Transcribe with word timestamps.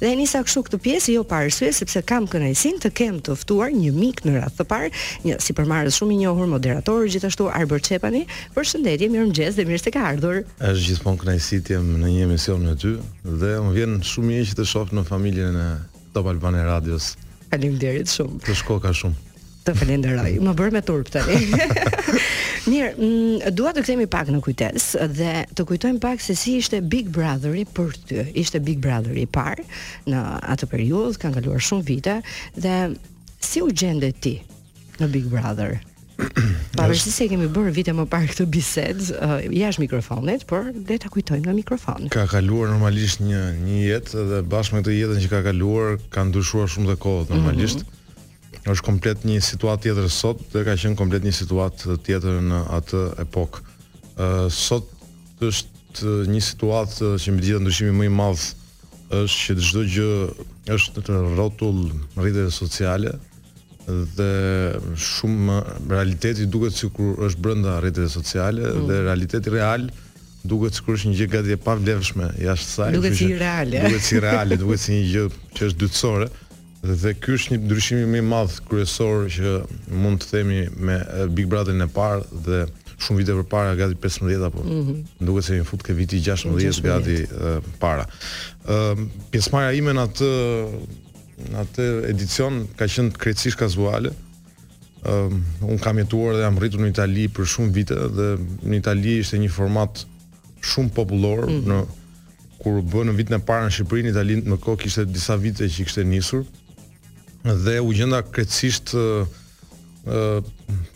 dhe 0.00 0.08
e 0.08 0.16
nisa 0.16 0.40
kështu 0.40 0.62
këtë 0.66 0.78
pjesë 0.84 1.14
jo 1.18 1.22
pa 1.28 1.42
arsye 1.44 1.68
sepse 1.76 2.00
kam 2.08 2.24
kënaqësinë 2.32 2.80
të 2.86 2.90
kem 2.96 3.18
të 3.26 3.34
ftuar 3.42 3.68
një 3.76 3.90
mik 3.92 4.22
në 4.24 4.34
radhë 4.38 4.56
të 4.60 4.64
parë, 4.70 4.88
një 5.28 5.36
supermarket 5.44 5.96
shumë 5.98 6.14
i 6.14 6.18
njohur 6.22 6.48
moderator 6.48 7.04
gjithashtu 7.12 7.50
Arbor 7.52 7.84
Çepani. 7.84 8.22
Përshëndetje, 8.56 9.10
mirëmëngjes 9.12 9.58
dhe 9.60 9.66
mirë 9.68 9.82
se 9.84 9.92
ka 9.94 10.06
ardhur. 10.14 10.40
Është 10.56 10.86
gjithmonë 10.88 11.22
kënaqësi 11.26 11.60
të 11.68 11.76
jem 11.76 11.90
në 12.00 12.14
një 12.16 12.24
emision 12.30 12.64
me 12.64 12.76
ty 12.80 12.94
dhe 13.42 13.54
më 13.66 13.76
vjen 13.76 13.98
shumë 14.14 14.30
mirë 14.32 14.48
që 14.54 14.58
të 14.62 14.68
shoh 14.72 14.96
në 14.96 15.06
familjen 15.12 15.60
e 15.68 15.70
Top 16.16 16.32
Albane 16.32 16.64
Radios. 16.66 17.12
Faleminderit 17.52 18.08
shumë. 18.10 18.40
Të 18.48 18.56
shkoka 18.64 18.96
shumë. 19.04 19.18
Të 19.66 19.74
falenderoj. 19.76 20.38
më 20.40 20.54
bër 20.56 20.70
me 20.72 20.80
turp 20.80 21.12
tani. 21.12 21.44
Mirë, 22.68 22.90
mm, 22.92 23.54
dua 23.56 23.70
të 23.72 23.82
kthehemi 23.86 24.04
pak 24.10 24.28
në 24.34 24.40
kujtes 24.44 24.90
dhe 25.16 25.30
të 25.56 25.64
kujtojmë 25.70 26.00
pak 26.02 26.20
se 26.20 26.34
si 26.36 26.58
ishte 26.60 26.82
Big 26.92 27.08
Brotheri 27.12 27.62
për 27.64 27.94
ty. 28.08 28.24
Ishte 28.36 28.60
Big 28.60 28.82
Brotheri 28.84 29.24
i 29.24 29.28
parë 29.32 29.62
në 30.12 30.20
atë 30.52 30.68
periudhë, 30.68 31.14
kanë 31.22 31.38
kaluar 31.38 31.62
shumë 31.64 31.86
vite 31.88 32.18
dhe 32.60 32.74
si 33.40 33.62
u 33.64 33.70
gjende 33.72 34.10
ti 34.12 34.34
në 35.00 35.08
Big 35.14 35.30
Brother? 35.32 35.78
Pavarësisht 36.76 37.14
se 37.16 37.30
kemi 37.32 37.48
bërë 37.52 37.72
vite 37.78 37.94
më 37.96 38.04
parë 38.12 38.28
këtë 38.34 38.46
bisedë 38.52 39.16
uh, 39.16 39.32
jashtë 39.56 39.86
mikrofonit, 39.86 40.44
por 40.50 40.68
le 40.74 40.98
ta 41.00 41.08
kujtojmë 41.14 41.48
në 41.48 41.54
mikrofon. 41.62 42.10
Ka 42.12 42.26
kaluar 42.28 42.68
normalisht 42.74 43.24
një 43.24 43.40
një 43.62 43.80
jetë 43.86 44.26
dhe 44.34 44.42
bashkë 44.52 44.76
me 44.76 44.84
këtë 44.84 44.98
jetën 44.98 45.24
që 45.24 45.32
ka 45.32 45.40
kaluar, 45.48 45.96
ka 46.12 46.26
ndryshuar 46.28 46.68
shumë 46.76 46.92
të 46.92 46.98
kohët 47.06 47.32
mhm. 47.32 47.40
normalisht. 47.40 47.80
Mm 47.80 47.88
-hmm 47.88 47.96
është 48.68 48.84
komplet 48.84 49.22
një 49.24 49.38
situatë 49.44 49.86
tjetër 49.86 50.08
sot 50.12 50.40
dhe 50.52 50.62
ka 50.66 50.74
qenë 50.76 50.98
komplet 50.98 51.24
një 51.24 51.32
situatë 51.38 51.96
tjetër 52.06 52.40
në 52.50 52.58
atë 52.76 53.04
epokë. 53.24 53.62
Ë 54.20 54.28
sot 54.52 54.90
është 55.40 56.26
një 56.30 56.42
situatë 56.44 57.12
që 57.22 57.36
më 57.36 57.46
gjithë 57.46 57.62
ndryshimi 57.64 57.96
më 58.00 58.08
i 58.10 58.12
madh 58.18 59.16
është 59.22 59.56
që 59.56 59.68
çdo 59.68 59.84
gjë 59.96 60.10
është 60.76 61.04
në 61.08 61.22
rrotull 61.32 61.80
rrjeteve 62.20 62.52
sociale 62.54 63.14
dhe 64.14 64.30
shumë 65.08 65.56
realiteti 65.90 66.44
duket 66.52 66.76
sikur 66.78 67.24
është 67.26 67.42
brenda 67.42 67.78
rrjeteve 67.82 68.12
sociale 68.12 68.68
mm. 68.68 68.84
dhe 68.86 69.00
realiteti 69.08 69.50
real 69.56 69.88
duket 70.44 70.76
sikur 70.78 70.94
është 70.98 71.08
një 71.10 71.18
gjë 71.24 71.28
gati 71.32 71.56
e 71.56 71.62
pavlefshme 71.64 72.28
jashtë 72.44 72.74
saj. 72.76 72.92
Duket 72.94 73.16
si 73.18 73.32
reale. 73.40 73.82
Duket 73.88 74.06
si 74.06 74.22
reale, 74.22 74.60
duket 74.62 74.84
si 74.84 75.00
një 75.00 75.08
gjë 75.14 75.26
që 75.56 75.68
është 75.72 75.80
dytësore 75.86 76.28
dhe 76.80 77.12
ky 77.20 77.34
është 77.36 77.52
një 77.52 77.58
ndryshim 77.64 78.06
më 78.14 78.20
i 78.22 78.24
madh 78.24 78.56
kryesor 78.68 79.26
që 79.34 79.50
mund 80.02 80.22
të 80.22 80.28
themi 80.30 80.60
me 80.78 80.96
eh, 80.96 81.26
Big 81.28 81.48
Brother-in 81.52 81.84
e 81.84 81.88
parë 81.92 82.22
dhe 82.46 82.62
shumë 83.00 83.20
vite 83.22 83.34
përpara 83.36 83.74
gati 83.78 83.96
15 84.00 84.44
apo. 84.48 84.62
Mm 84.64 84.80
-hmm. 84.86 85.26
Duket 85.26 85.44
se 85.44 85.56
i 85.56 85.64
fut 85.64 85.82
ke 85.82 85.92
viti 85.94 86.18
16 86.20 86.82
gati 86.82 87.16
uh, 87.32 87.64
para. 87.80 88.04
Ëm 88.64 88.72
ehm, 88.74 89.02
uh, 89.02 89.08
pjesmarrja 89.30 89.72
ime 89.76 89.90
në 89.92 90.02
atë 90.06 90.32
në 91.52 91.56
atë 91.64 91.84
edicion 92.10 92.66
ka 92.76 92.84
qenë 92.86 93.14
krejtësisht 93.18 93.56
kazuale. 93.60 94.10
Ëm 94.10 95.12
ehm, 95.12 95.40
uh, 95.62 95.70
un 95.70 95.78
kam 95.78 95.98
jetuar 95.98 96.34
dhe 96.34 96.44
jam 96.44 96.58
rritur 96.60 96.80
në 96.80 96.88
Itali 96.90 97.28
për 97.28 97.44
shumë 97.52 97.72
vite 97.76 97.94
dhe 98.16 98.28
në 98.68 98.76
Itali 98.82 99.18
ishte 99.18 99.36
një 99.38 99.48
format 99.50 100.04
shumë 100.62 100.90
popullor 100.96 101.46
mm 101.46 101.52
-hmm. 101.52 101.66
në 101.68 101.86
kur 102.60 102.80
bën 102.84 103.06
në 103.08 103.16
vitin 103.16 103.36
e 103.36 103.44
parë 103.48 103.64
në 103.66 103.70
Shqipërinë, 103.74 104.08
Itali 104.10 104.34
më 104.44 104.56
kohë 104.64 104.76
kishte 104.82 105.04
disa 105.04 105.36
vite 105.36 105.64
që 105.64 105.84
kishte 105.84 106.04
nisur 106.04 106.44
dhe 107.44 107.80
u 107.82 107.92
gjenda 107.96 108.20
krejtësisht 108.24 108.94
ë 108.96 109.10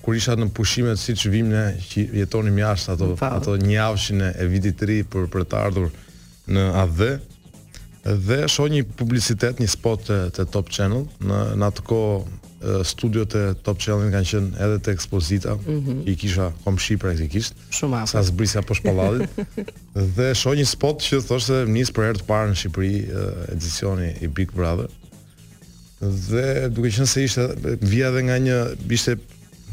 kur 0.00 0.16
isha 0.16 0.32
në 0.38 0.46
pushime 0.56 0.94
siç 0.96 1.26
vim 1.28 1.50
ne 1.52 1.66
që 1.90 2.06
jetonim 2.22 2.56
jashtë 2.62 2.94
ato 2.94 3.08
ato 3.26 3.54
një 3.60 3.74
javshin 3.74 4.22
e 4.30 4.46
vitit 4.48 4.78
të 4.80 4.88
ri 4.88 4.96
për 5.12 5.26
për 5.32 5.44
të 5.44 5.58
ardhur 5.60 5.90
në 6.48 6.64
AD 6.86 7.02
dhe 8.04 8.44
shoh 8.52 8.68
një 8.72 8.82
publicitet, 8.98 9.60
një 9.62 9.68
spot 9.72 10.02
të, 10.08 10.16
të 10.36 10.44
Top 10.52 10.68
Channel 10.72 11.04
në 11.24 11.40
në 11.60 11.68
atë 11.70 11.84
ko 11.88 12.00
studiot 12.84 13.34
e 13.36 13.44
Top 13.64 13.80
Channel 13.80 14.08
kanë 14.12 14.28
qenë 14.30 14.64
edhe 14.64 14.80
te 14.86 14.92
ekspozita 14.96 15.52
mm 15.58 15.76
-hmm. 15.76 16.02
i 16.10 16.16
kisha 16.16 16.48
komshi 16.64 16.96
praktikisht 16.96 17.54
shumë 17.70 18.00
afër 18.02 18.06
sa 18.08 18.22
zbrisja 18.22 18.62
poshtë 18.62 18.88
pallatit 18.88 19.30
dhe 20.16 20.34
shoh 20.34 20.56
një 20.56 20.64
spot 20.68 21.02
që 21.04 21.20
thoshte 21.28 21.64
nis 21.68 21.90
për 21.92 22.02
herë 22.08 22.18
të 22.22 22.26
parë 22.28 22.50
në 22.50 22.56
Shqipëri 22.60 23.52
edicioni 23.52 24.14
i 24.20 24.28
Big 24.28 24.52
Brother 24.52 24.88
dhe 26.12 26.68
duke 26.72 26.90
qenë 26.92 27.06
se 27.08 27.22
ishte 27.24 27.44
vija 27.88 28.10
edhe 28.12 28.24
nga 28.28 28.36
një 28.42 28.58
ishte 28.92 29.14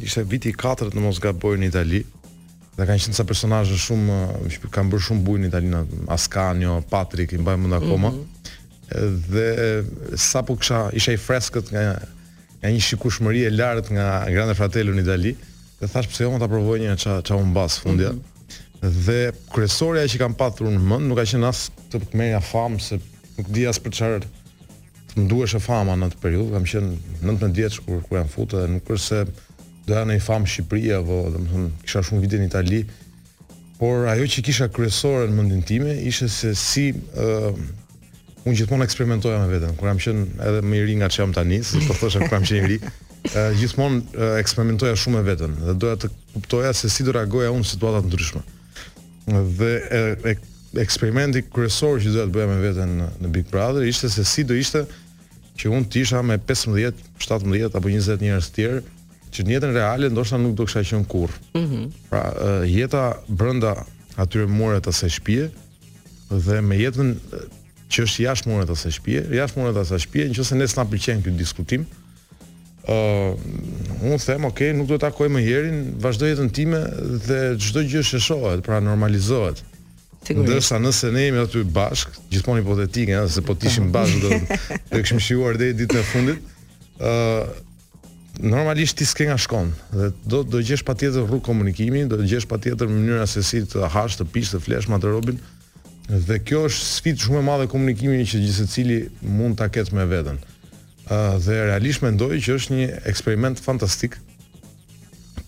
ishte 0.03 0.23
viti 0.27 0.49
i 0.51 0.55
katërt 0.57 0.95
në 0.97 1.03
Mosgaboj 1.03 1.57
në 1.61 1.69
Itali 1.71 2.01
dhe 2.77 2.87
kanë 2.87 3.03
qenë 3.05 3.17
sa 3.17 3.25
personazhe 3.27 3.77
shumë 3.79 4.69
kanë 4.73 4.93
bërë 4.93 5.05
shumë 5.09 5.25
bujë 5.27 5.43
në 5.43 5.49
Itali 5.51 5.71
na 5.73 5.81
Ascanio, 6.15 6.77
Patrick 6.91 7.33
i 7.35 7.39
mbaj 7.41 7.57
mend 7.61 7.73
akoma. 7.77 8.09
Mm 8.09 8.17
-hmm. 8.17 9.21
Dhe 9.31 9.83
sapo 10.17 10.55
kisha 10.59 10.79
isha 10.93 11.11
i 11.13 11.17
freskët 11.17 11.69
nga 11.71 11.85
nga 12.61 12.69
një 12.69 12.81
shikushmëri 12.87 13.43
e 13.47 13.51
lartë 13.51 13.91
nga 13.95 14.07
Grande 14.29 14.55
Fratello 14.55 14.91
në 14.95 15.01
Itali 15.03 15.35
dhe 15.79 15.87
thash 15.87 16.07
pse 16.09 16.23
jo 16.23 16.39
ta 16.39 16.47
provoj 16.47 16.79
një 16.79 16.95
ça 16.95 17.21
ça 17.27 17.35
u 17.35 17.45
mbas 17.45 17.79
fundja. 17.79 18.11
Mm 18.11 18.19
-hmm. 18.21 19.03
Dhe 19.05 19.31
kryesoria 19.53 20.03
që 20.07 20.17
kanë 20.17 20.35
patur 20.35 20.67
në 20.67 20.79
mend 20.79 21.05
nuk 21.07 21.17
ka 21.17 21.23
qenë 21.25 21.45
as 21.47 21.69
të 21.91 22.01
merrja 22.13 22.41
famë 22.53 22.79
se 22.79 22.99
nuk 23.37 23.47
di 23.53 23.67
as 23.67 23.79
për 23.79 23.91
çfarë 23.91 24.23
nduesh 25.19 25.55
e 25.57 25.61
fama 25.61 25.95
në 25.97 26.09
atë 26.09 26.19
periudhë, 26.21 26.53
kam 26.55 26.67
qenë 26.69 27.17
19 27.25 27.55
vjeç 27.57 27.79
kur 27.85 28.03
ku 28.07 28.17
jam 28.17 28.29
futë 28.31 28.61
dhe 28.63 28.69
nuk 28.77 28.89
është 28.93 29.03
se 29.03 29.21
doja 29.87 30.03
në 30.07 30.19
famë 30.23 30.51
Shqipëri 30.53 30.93
apo 30.99 31.17
domethënë 31.35 31.71
kisha 31.85 32.03
shumë 32.07 32.21
vite 32.23 32.39
në 32.41 32.47
Itali, 32.49 32.81
por 33.81 34.05
ajo 34.11 34.27
që 34.33 34.43
kisha 34.47 34.69
kryesore 34.71 35.27
në 35.31 35.37
mëndin 35.39 35.63
time 35.67 35.95
ishte 36.07 36.29
se 36.31 36.53
si 36.59 36.83
uh, 36.93 37.49
unë 38.45 38.57
gjithmonë 38.61 38.85
eksperimentoja 38.87 39.41
me 39.41 39.49
vetën, 39.55 39.75
Kur 39.79 39.89
kam 39.91 39.99
qenë 40.05 40.39
edhe 40.47 40.63
më 40.69 40.77
i 40.77 40.83
ri 40.87 40.95
nga 41.01 41.09
që 41.11 41.23
jam 41.23 41.35
tani, 41.35 41.59
si 41.65 41.81
po 41.87 41.97
thoshën 41.97 42.27
kur 42.27 42.37
jam 42.37 42.45
qenë 42.47 42.61
i 42.61 42.69
ri, 42.75 42.79
uh, 43.33 43.41
gjithmonë 43.59 44.03
uh, 44.15 44.37
eksperimentoja 44.45 44.95
shumë 45.01 45.19
me 45.19 45.25
vetën 45.31 45.59
dhe 45.65 45.75
doja 45.83 45.97
të 46.05 46.11
kuptoja 46.37 46.71
se 46.77 46.89
si 46.93 47.03
do 47.07 47.17
reagoja 47.17 47.51
unë 47.51 47.65
në 47.65 47.71
situata 47.73 48.05
të 48.05 48.11
ndryshme. 48.13 48.45
Dhe 49.59 49.67
e, 49.93 49.99
e 50.31 50.35
eksperimenti 50.79 51.43
kryesor 51.53 51.99
që 52.03 52.13
doja 52.13 52.27
të 52.29 52.35
bëja 52.35 52.47
me 52.47 52.57
veten 52.61 52.91
në 53.25 53.29
Big 53.33 53.47
Brother 53.51 53.83
ishte 53.87 54.09
se 54.13 54.23
si 54.25 54.43
do 54.47 54.55
ishte 54.55 54.85
që 55.59 55.71
unë 55.73 55.87
të 55.91 56.03
isha 56.05 56.21
me 56.23 56.37
15, 56.37 56.75
17 57.21 57.75
apo 57.75 57.89
20 57.91 58.21
njerëz 58.23 58.47
të 58.49 58.55
tjerë 58.55 58.81
që 59.35 59.45
në 59.47 59.53
jetën 59.55 59.73
reale 59.75 60.09
ndoshta 60.11 60.37
nuk 60.41 60.55
do 60.59 60.65
kisha 60.67 60.83
qenë 60.93 61.07
kurrë. 61.11 61.41
Mhm. 61.55 61.63
Mm 61.63 62.05
pra, 62.11 62.21
jeta 62.67 63.03
brenda 63.27 63.73
atyre 64.19 64.47
murave 64.51 64.81
të 64.85 64.91
asaj 64.91 65.13
shtëpie 65.17 65.49
dhe 66.45 66.61
me 66.63 66.77
jetën 66.79 67.13
që 67.91 68.05
është 68.05 68.23
jashtë 68.25 68.51
murave 68.51 68.69
të 68.71 68.75
asaj 68.77 68.93
shtëpie, 68.97 69.23
jashtë 69.37 69.59
murave 69.59 69.75
të 69.77 69.83
asaj 69.87 70.01
shtëpie, 70.05 70.29
nëse 70.31 70.59
ne 70.59 70.67
s'na 70.71 70.85
pëlqen 70.91 71.23
ky 71.25 71.33
diskutim, 71.39 71.83
ë 72.87 72.95
uh, 72.95 74.05
unë 74.07 74.19
them, 74.23 74.47
ok, 74.47 74.61
nuk 74.77 74.87
të 74.91 74.99
takoj 75.03 75.27
më 75.31 75.43
herën, 75.47 75.81
vazhdo 76.03 76.27
jetën 76.31 76.51
time 76.55 76.79
dhe 77.27 77.41
çdo 77.61 77.83
gjë 77.91 78.03
shëshohet, 78.11 78.63
pra 78.65 78.79
normalizohet. 78.83 79.63
Sigurisht. 80.25 80.51
Ndërsa 80.53 80.77
nëse 80.79 81.09
ne 81.15 81.23
jemi 81.25 81.39
aty 81.41 81.63
bashk, 81.65 82.13
gjithmonë 82.29 82.61
hipotetike, 82.61 83.15
Nëse 83.17 83.39
se 83.39 83.43
po 83.45 83.55
të 83.57 83.69
ishim 83.71 83.87
bashk 83.93 84.19
do 84.21 84.29
të 84.37 85.01
kishim 85.01 85.19
shijuar 85.19 85.57
deri 85.57 85.73
ditën 85.79 85.97
e 85.97 86.03
fundit, 86.11 86.51
ëh, 86.99 87.49
normalisht 88.43 88.99
ti 88.99 89.05
s'ke 89.09 89.25
nga 89.31 89.37
shkon 89.41 89.71
dhe 89.95 90.11
do 90.31 90.43
do 90.45 90.61
gjesh 90.63 90.83
patjetër 90.87 91.25
rrugë 91.25 91.45
komunikimi, 91.49 92.05
do 92.09 92.21
gjesh 92.21 92.45
patjetër 92.49 92.89
mënyra 92.93 93.25
se 93.27 93.41
si 93.43 93.63
të 93.73 93.89
hash, 93.95 94.19
të 94.21 94.29
pish, 94.35 94.53
të 94.53 94.61
flesh 94.67 94.89
me 94.91 94.99
atë 95.01 95.09
robin. 95.11 95.41
Dhe 96.11 96.37
kjo 96.45 96.67
është 96.69 96.85
sfidë 96.99 97.25
shumë 97.25 97.41
e 97.41 97.45
madhe 97.49 97.67
komunikimi 97.71 98.21
që 98.29 98.43
gjithsecili 98.45 98.99
mund 99.25 99.57
ta 99.59 99.69
ketë 99.73 99.97
me 99.97 100.05
veten. 100.11 100.37
Ëh, 101.09 101.39
dhe 101.47 101.61
realisht 101.71 102.05
mendoj 102.05 102.37
që 102.45 102.59
është 102.59 102.77
një 102.77 102.87
eksperiment 103.09 103.63
fantastik 103.65 104.19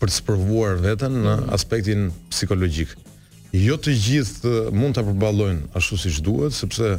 për 0.01 0.09
të 0.11 0.17
sprovuar 0.17 0.81
veten 0.83 1.21
në 1.23 1.37
aspektin 1.55 2.09
psikologjik 2.33 2.95
jo 3.53 3.75
të 3.77 3.93
gjithë 4.03 4.53
mund 4.73 4.97
të 4.97 5.03
përballojnë 5.07 5.67
ashtu 5.77 5.97
si 6.01 6.11
që 6.17 6.23
duhet, 6.25 6.55
sepse 6.57 6.93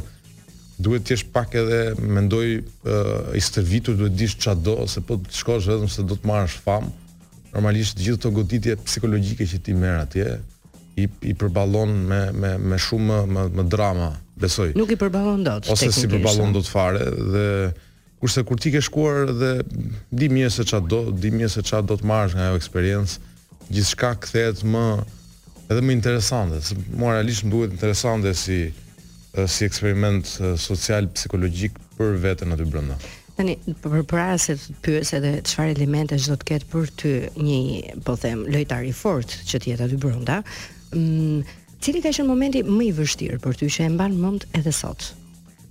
duhet 0.85 1.05
të 1.07 1.13
jesh 1.15 1.25
pak 1.35 1.53
edhe 1.59 1.81
mendoj 1.99 2.45
uh, 2.55 3.33
i 3.35 3.41
stërvitur, 3.43 3.97
duhet 3.99 4.15
dish 4.19 4.37
qa 4.43 4.55
do, 4.55 4.77
se 4.91 5.03
po 5.03 5.17
të 5.19 5.35
shkosh 5.41 5.67
vetëm 5.71 5.91
se 5.91 6.05
do 6.07 6.17
të 6.19 6.29
marrësh 6.31 6.55
famë, 6.65 6.91
normalisht 7.53 7.99
gjithë 8.01 8.21
të 8.25 8.33
goditje 8.37 8.75
psikologjike 8.87 9.47
që 9.51 9.59
ti 9.67 9.75
merë 9.79 10.03
atje, 10.07 10.37
i, 10.99 11.09
i 11.27 11.33
përbalon 11.35 11.91
me, 12.07 12.21
me, 12.31 12.53
me 12.71 12.79
shumë 12.79 13.21
me, 13.27 13.47
më 13.59 13.65
drama, 13.71 14.13
besoj. 14.39 14.69
Nuk 14.79 14.93
i 14.95 14.99
përbalon 14.99 15.43
do 15.43 15.57
të 15.59 15.67
shtekin 15.75 15.91
Ose 15.91 15.99
si 16.05 16.11
përbalon 16.11 16.55
do 16.55 16.63
të 16.63 16.71
fare, 16.71 17.09
dhe 17.33 17.45
kurse 18.23 18.45
kur 18.47 18.59
ti 18.63 18.71
ke 18.73 18.79
shkuar 18.83 19.31
dhe 19.35 19.51
di 20.15 20.31
mjese 20.31 20.63
qa 20.71 20.79
do, 20.79 21.03
di 21.11 21.33
mjese 21.35 21.65
qa 21.67 21.83
do 21.83 21.99
të 21.99 22.07
marrësh 22.07 22.37
nga 22.39 22.49
ajo 22.51 22.61
eksperiencë, 22.63 23.19
gjithë 23.75 23.91
shka 23.91 24.13
këthet 24.23 24.63
më 24.71 24.85
edhe 25.67 25.81
më 25.81 25.93
interesante, 25.97 26.61
se 26.63 26.75
më 26.95 27.05
realisht 27.15 27.45
më 27.45 27.51
duhet 27.53 27.71
interesante 27.75 28.33
si 28.37 28.59
si 29.51 29.65
eksperiment 29.67 30.21
social 30.55 31.07
psikologjik 31.11 31.73
për 31.97 32.13
veten 32.23 32.53
aty 32.55 32.63
brenda. 32.71 32.95
Tani 33.35 33.57
për 33.83 34.05
para 34.07 34.37
se 34.39 34.53
të 34.55 34.75
pyes 34.85 35.09
edhe 35.17 35.31
çfarë 35.43 35.73
elemente 35.75 36.15
do 36.23 36.37
të 36.39 36.45
ketë 36.53 36.69
për 36.71 36.85
ty 37.01 37.11
një, 37.43 37.57
po 38.07 38.15
them, 38.21 38.45
lojtar 38.47 38.85
i 38.87 38.93
fortë 38.95 39.41
që 39.49 39.59
të 39.61 39.71
jetë 39.73 39.87
aty 39.89 39.99
brenda, 39.99 40.37
mm, 40.95 41.41
cili 41.83 41.99
ka 42.05 42.13
qenë 42.15 42.29
momenti 42.31 42.61
më 42.63 42.85
i 42.85 42.93
vështirë 43.01 43.41
për 43.43 43.59
ty 43.59 43.67
që 43.75 43.89
e 43.89 43.89
mban 43.97 44.15
mend 44.23 44.47
edhe 44.55 44.71
sot? 44.71 45.09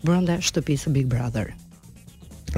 Brenda 0.05 0.37
shtëpisë 0.45 0.93
Big 0.93 1.09
Brother. 1.09 1.55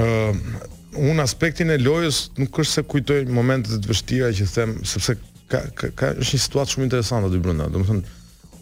Ëm, 0.02 0.42
uh, 0.42 0.98
un 1.10 1.22
aspektin 1.22 1.70
e 1.70 1.78
lojës 1.78 2.32
nuk 2.40 2.50
është 2.64 2.80
se 2.80 2.86
kujtoj 2.90 3.22
momentet 3.30 3.78
të 3.78 3.94
vështira 3.94 4.34
që 4.34 4.50
them, 4.58 4.74
sepse 4.82 5.14
ka 5.50 5.60
ka 5.78 5.86
ka 5.94 6.06
është 6.18 6.34
një 6.36 6.42
situatë 6.44 6.72
shumë 6.74 6.86
interesante 6.88 7.28
aty 7.30 7.40
brenda. 7.42 7.66
Do 7.70 7.82
të 7.82 7.88
thonë, 7.90 8.12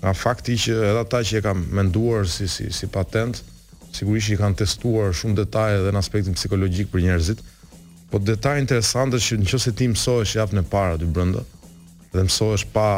nga 0.05 0.13
fakti 0.21 0.57
që 0.61 0.75
edhe 0.91 1.03
ata 1.05 1.21
që 1.25 1.39
e 1.39 1.43
kam 1.45 1.63
menduar 1.79 2.29
si 2.29 2.49
si 2.49 2.69
si 2.73 2.87
patent, 2.99 3.41
sigurisht 3.97 4.31
që 4.33 4.41
kanë 4.43 4.59
testuar 4.65 5.15
shumë 5.17 5.39
detaje 5.43 5.81
edhe 5.81 5.95
në 5.95 6.03
aspektin 6.03 6.37
psikologjik 6.37 6.91
për 6.93 7.05
njerëzit. 7.07 7.43
Po 8.11 8.21
detaj 8.21 8.61
interesant 8.63 9.15
është 9.17 9.41
që 9.41 9.43
nëse 9.57 9.73
ti 9.79 9.89
mësohesh 9.95 10.37
jap 10.39 10.53
në 10.55 10.65
parë 10.71 10.99
aty 10.99 11.09
brenda 11.11 11.43
dhe 12.15 12.27
mësohesh 12.29 12.67
pa 12.73 12.89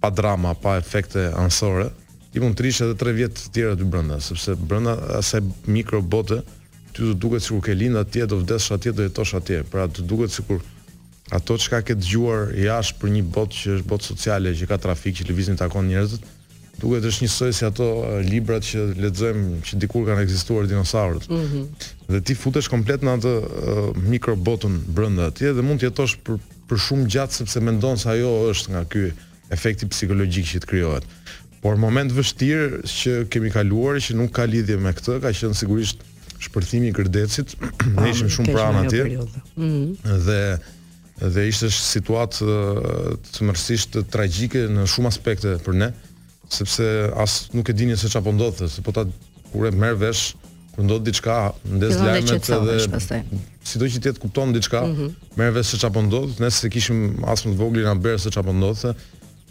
pa 0.00 0.08
drama, 0.10 0.54
pa 0.56 0.78
efekte 0.80 1.26
anësore, 1.36 1.90
ti 2.32 2.40
mund 2.40 2.56
të 2.56 2.64
rish 2.64 2.78
edhe 2.84 2.94
3 3.02 3.12
vjet 3.18 3.34
të 3.36 3.50
tjera 3.52 3.72
aty 3.76 3.84
brenda, 3.92 4.16
sepse 4.24 4.54
brenda 4.56 4.94
asaj 5.18 5.42
mikrobote 5.68 6.38
ty 6.94 7.04
do 7.04 7.10
duket 7.20 7.44
sikur 7.44 7.60
ke 7.68 7.74
lind 7.76 8.00
atje 8.00 8.26
do 8.26 8.38
vdesh 8.40 8.70
atje 8.74 8.92
do 8.96 9.04
jetosh 9.04 9.34
atje, 9.36 9.60
pra 9.70 9.84
do 9.86 10.02
duket 10.08 10.32
sikur 10.34 10.62
ato 11.30 11.54
çka 11.58 11.80
ke 11.86 11.94
dëgjuar 11.94 12.50
jashtë 12.58 12.98
për 13.00 13.12
një 13.14 13.22
botë 13.34 13.56
që 13.58 13.72
është 13.78 13.88
botë 13.90 14.06
sociale 14.10 14.52
që 14.58 14.66
ka 14.70 14.76
trafik 14.82 15.16
që 15.20 15.26
lëvizin 15.30 15.58
takon 15.60 15.86
njerëzit 15.90 16.24
duket 16.82 17.04
është 17.10 17.24
njësoj 17.26 17.50
si 17.58 17.64
ato 17.68 17.86
librat 18.26 18.64
që 18.66 18.84
lexojmë 19.04 19.60
që 19.68 19.78
dikur 19.82 20.06
kanë 20.06 20.24
ekzistuar 20.24 20.66
dinosaurët. 20.70 21.26
Mhm. 21.30 21.62
Mm 21.62 21.88
dhe 22.10 22.18
ti 22.26 22.34
futesh 22.34 22.66
komplet 22.66 23.04
në 23.06 23.12
atë 23.20 23.32
uh, 23.38 23.76
mikrobotun 24.10 24.80
brenda 24.90 25.28
atij 25.30 25.52
dhe 25.54 25.62
mund 25.62 25.78
të 25.78 25.86
jetosh 25.86 26.16
për 26.26 26.40
për 26.66 26.80
shumë 26.84 27.04
gjatë 27.14 27.36
sepse 27.38 27.60
mendon 27.62 28.00
se 28.02 28.08
ajo 28.10 28.32
është 28.50 28.72
nga 28.74 28.80
ky 28.90 29.02
efekti 29.54 29.86
psikologjik 29.92 30.48
që 30.50 30.62
krijohet. 30.66 31.04
Por 31.62 31.78
moment 31.78 32.10
vështirë 32.14 32.80
që 32.90 33.14
kemi 33.30 33.52
kaluar 33.54 34.00
që 34.02 34.16
nuk 34.18 34.32
ka 34.40 34.48
lidhje 34.50 34.80
me 34.82 34.90
këtë, 34.96 35.20
ka 35.22 35.30
qenë 35.30 35.60
sigurisht 35.62 36.02
shpërthimi 36.42 36.90
i 36.90 36.94
gërdecit. 36.98 37.54
Ne 38.02 38.10
ishim 38.10 38.26
ah, 38.26 38.34
shumë 38.40 38.56
pranë 38.58 38.82
atij. 38.88 39.14
Mhm. 39.54 40.20
Dhe 40.26 40.40
dhe 41.28 41.44
ishte 41.50 41.68
situatë 41.74 42.54
të 43.34 43.46
mërësisht 43.46 43.98
tragjike 44.12 44.62
në 44.72 44.86
shumë 44.88 45.10
aspekte 45.12 45.56
për 45.66 45.76
ne, 45.76 45.88
sepse 46.50 46.86
as 47.20 47.34
nuk 47.52 47.68
e 47.70 47.74
dinje 47.76 47.98
se 48.00 48.08
çfarë 48.08 48.26
po 48.26 48.32
ndodhte, 48.38 48.68
se 48.72 48.82
po 48.86 48.94
ta 48.96 49.04
kur 49.50 49.68
e 49.68 49.72
merr 49.74 49.98
vesh 50.00 50.30
kur 50.72 50.86
ndodh 50.86 51.04
diçka, 51.10 51.34
ndez 51.68 51.96
lajmet 52.00 52.46
edhe 52.56 52.58
do 53.80 53.88
që 53.90 54.00
ti 54.04 54.12
të 54.14 54.18
kupton 54.22 54.52
diçka, 54.54 54.80
mm 54.86 54.94
-hmm. 54.96 55.30
merr 55.36 55.54
vesh 55.58 55.74
se 55.74 55.76
çfarë 55.82 55.94
po 55.98 56.02
ndodh, 56.08 56.40
ne 56.40 56.50
se 56.50 56.70
kishim 56.72 57.20
asë 57.32 57.44
më 57.50 57.54
të 57.54 57.58
vogël 57.60 57.84
na 57.86 57.94
bërë 57.94 58.18
se 58.18 58.30
çfarë 58.32 58.48
po 58.48 58.52
ndodhte 58.56 58.94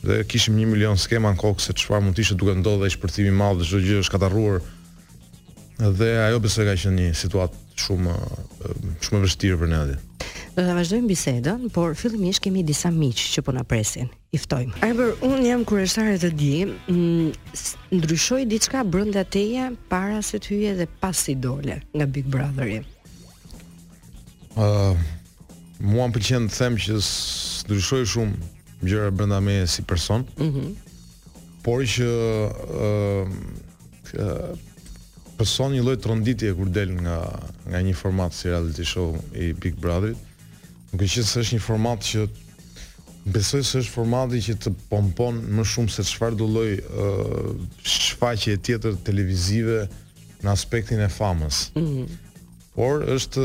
dhe 0.07 0.24
kishim 0.27 0.57
1 0.57 0.65
milion 0.72 0.98
skema 0.98 1.31
në 1.31 1.38
kokë 1.38 1.62
se 1.62 1.74
çfarë 1.74 2.04
mund 2.04 2.15
të 2.15 2.22
ishte 2.22 2.36
duke 2.36 2.54
ndodhur 2.56 2.83
ai 2.88 2.92
shpërthimi 2.92 3.27
i 3.30 3.36
madh 3.36 3.60
dhe 3.60 3.65
çdo 3.68 3.77
gjë 3.77 4.00
është 4.04 4.12
katarruar. 4.15 4.62
Dhe 6.00 6.10
ajo 6.27 6.39
besoj 6.39 6.65
ka 6.68 6.75
qenë 6.75 6.98
një 7.00 7.13
situatë 7.15 7.56
shumë 7.83 8.13
shumë 9.06 9.18
e 9.19 9.24
vështirë 9.25 9.57
për 9.60 9.68
ne 9.68 9.77
atë. 9.83 9.95
Do 10.56 10.63
të 10.66 10.74
vazhdojmë 10.75 11.10
bisedën, 11.12 11.66
por 11.74 11.94
fillimisht 11.98 12.42
kemi 12.42 12.63
disa 12.66 12.90
miq 12.94 13.19
që 13.36 13.44
po 13.46 13.54
na 13.54 13.62
presin. 13.63 14.10
I 14.34 14.38
ftojmë. 14.42 14.78
Ever, 14.86 15.12
un 15.25 15.44
jam 15.46 15.63
kuriozare 15.68 16.16
të 16.22 16.30
di, 16.38 16.54
mm, 16.66 17.56
ndryshoi 17.98 18.46
diçka 18.50 18.84
brenda 18.86 19.24
teje 19.24 19.69
para 19.90 20.22
se 20.25 20.40
të 20.42 20.54
hyje 20.54 20.75
dhe 20.81 20.88
pas 21.01 21.18
si 21.18 21.36
dole 21.36 21.81
nga 21.96 22.06
Big 22.06 22.25
Brotheri? 22.30 22.80
Ëh, 24.56 24.66
uh, 24.66 24.96
mua 25.80 26.07
më 26.07 26.13
pëlqen 26.18 26.50
të 26.50 26.57
them 26.57 26.75
që 26.84 26.94
ndryshoi 27.68 28.06
shumë 28.13 28.50
gjëra 28.86 29.12
brenda 29.12 29.40
meje 29.40 29.68
si 29.68 29.81
person. 29.81 30.25
Mhm. 30.38 30.48
Uh 30.48 30.54
-huh. 30.54 30.74
Por 31.63 31.81
që 31.94 32.06
ëh 32.06 33.30
uh, 33.30 33.30
uh, 34.19 34.57
personi 35.38 35.81
lloj 35.81 35.98
tronditje 36.01 36.54
kur 36.56 36.69
del 36.69 36.90
nga 37.01 37.18
nga 37.69 37.78
një 37.81 37.94
format 37.96 38.34
si 38.34 38.48
reality 38.50 38.84
show 38.86 39.16
i 39.36 39.54
Big 39.54 39.75
Brotherit 39.75 40.18
Nuk 40.89 41.01
e 41.06 41.09
që 41.09 41.24
se 41.24 41.41
është 41.44 41.57
një 41.57 41.62
format 41.63 42.01
që 42.06 42.24
besoj 43.30 43.62
se 43.68 43.81
është 43.83 43.94
formati 43.94 44.39
që 44.41 44.56
të 44.63 44.71
pompon 44.89 45.38
më 45.57 45.65
shumë 45.69 45.91
se 45.94 46.06
çfarë 46.09 46.38
do 46.39 46.47
lloj 46.50 46.69
shfaqje 47.86 48.56
tjetër 48.65 48.95
televizive 49.06 49.83
në 50.41 50.53
aspektin 50.56 51.03
e 51.06 51.09
famës. 51.13 51.69
Mm 51.77 52.09
Por 52.80 53.01
është 53.12 53.41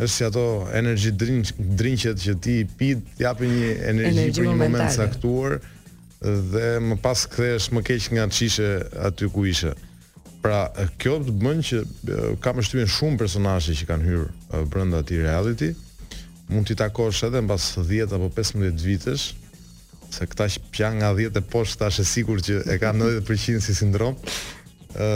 është 0.00 0.08
si 0.14 0.24
ato 0.24 0.42
energy 0.72 1.10
drink 1.20 1.50
drinkët 1.76 2.22
që 2.22 2.32
ti 2.40 2.54
pi, 2.78 2.86
japin 3.20 3.50
një 3.52 3.72
energji 3.90 4.30
për 4.38 4.46
një 4.46 4.54
moment 4.56 4.94
caktuar 5.00 5.58
dhe 6.54 6.68
më 6.86 6.96
pas 7.02 7.26
kthehesh 7.28 7.66
më 7.76 7.82
keq 7.90 8.06
nga 8.14 8.24
çishe 8.32 8.70
aty 9.04 9.28
ku 9.34 9.44
ishe. 9.52 9.74
Pra, 10.40 10.62
kjo 11.02 11.18
të 11.26 11.34
bën 11.42 11.60
që 11.70 11.82
ka 12.40 12.54
mështymin 12.56 12.88
shumë 12.94 13.20
personashe 13.26 13.76
që 13.82 13.88
kanë 13.90 14.08
hyrë 14.08 14.64
brënda 14.72 15.02
ti 15.10 15.20
reality, 15.20 15.74
mund 16.48 16.66
t'i 16.68 16.76
takosh 16.78 17.24
edhe 17.28 17.40
mbas 17.44 17.66
10 17.76 18.12
apo 18.16 18.28
15 18.34 18.84
vitesh 18.84 19.26
se 20.14 20.24
këta 20.30 20.46
që 20.54 20.60
pja 20.72 20.88
nga 20.96 21.10
10 21.16 21.36
e 21.36 21.42
poshtë 21.52 21.82
tash 21.82 22.00
e 22.00 22.06
sigur 22.08 22.40
që 22.44 22.62
e 22.72 22.78
ka 22.80 22.94
90% 22.96 23.60
si 23.66 23.74
sindrom 23.76 24.16
ë 24.94 25.08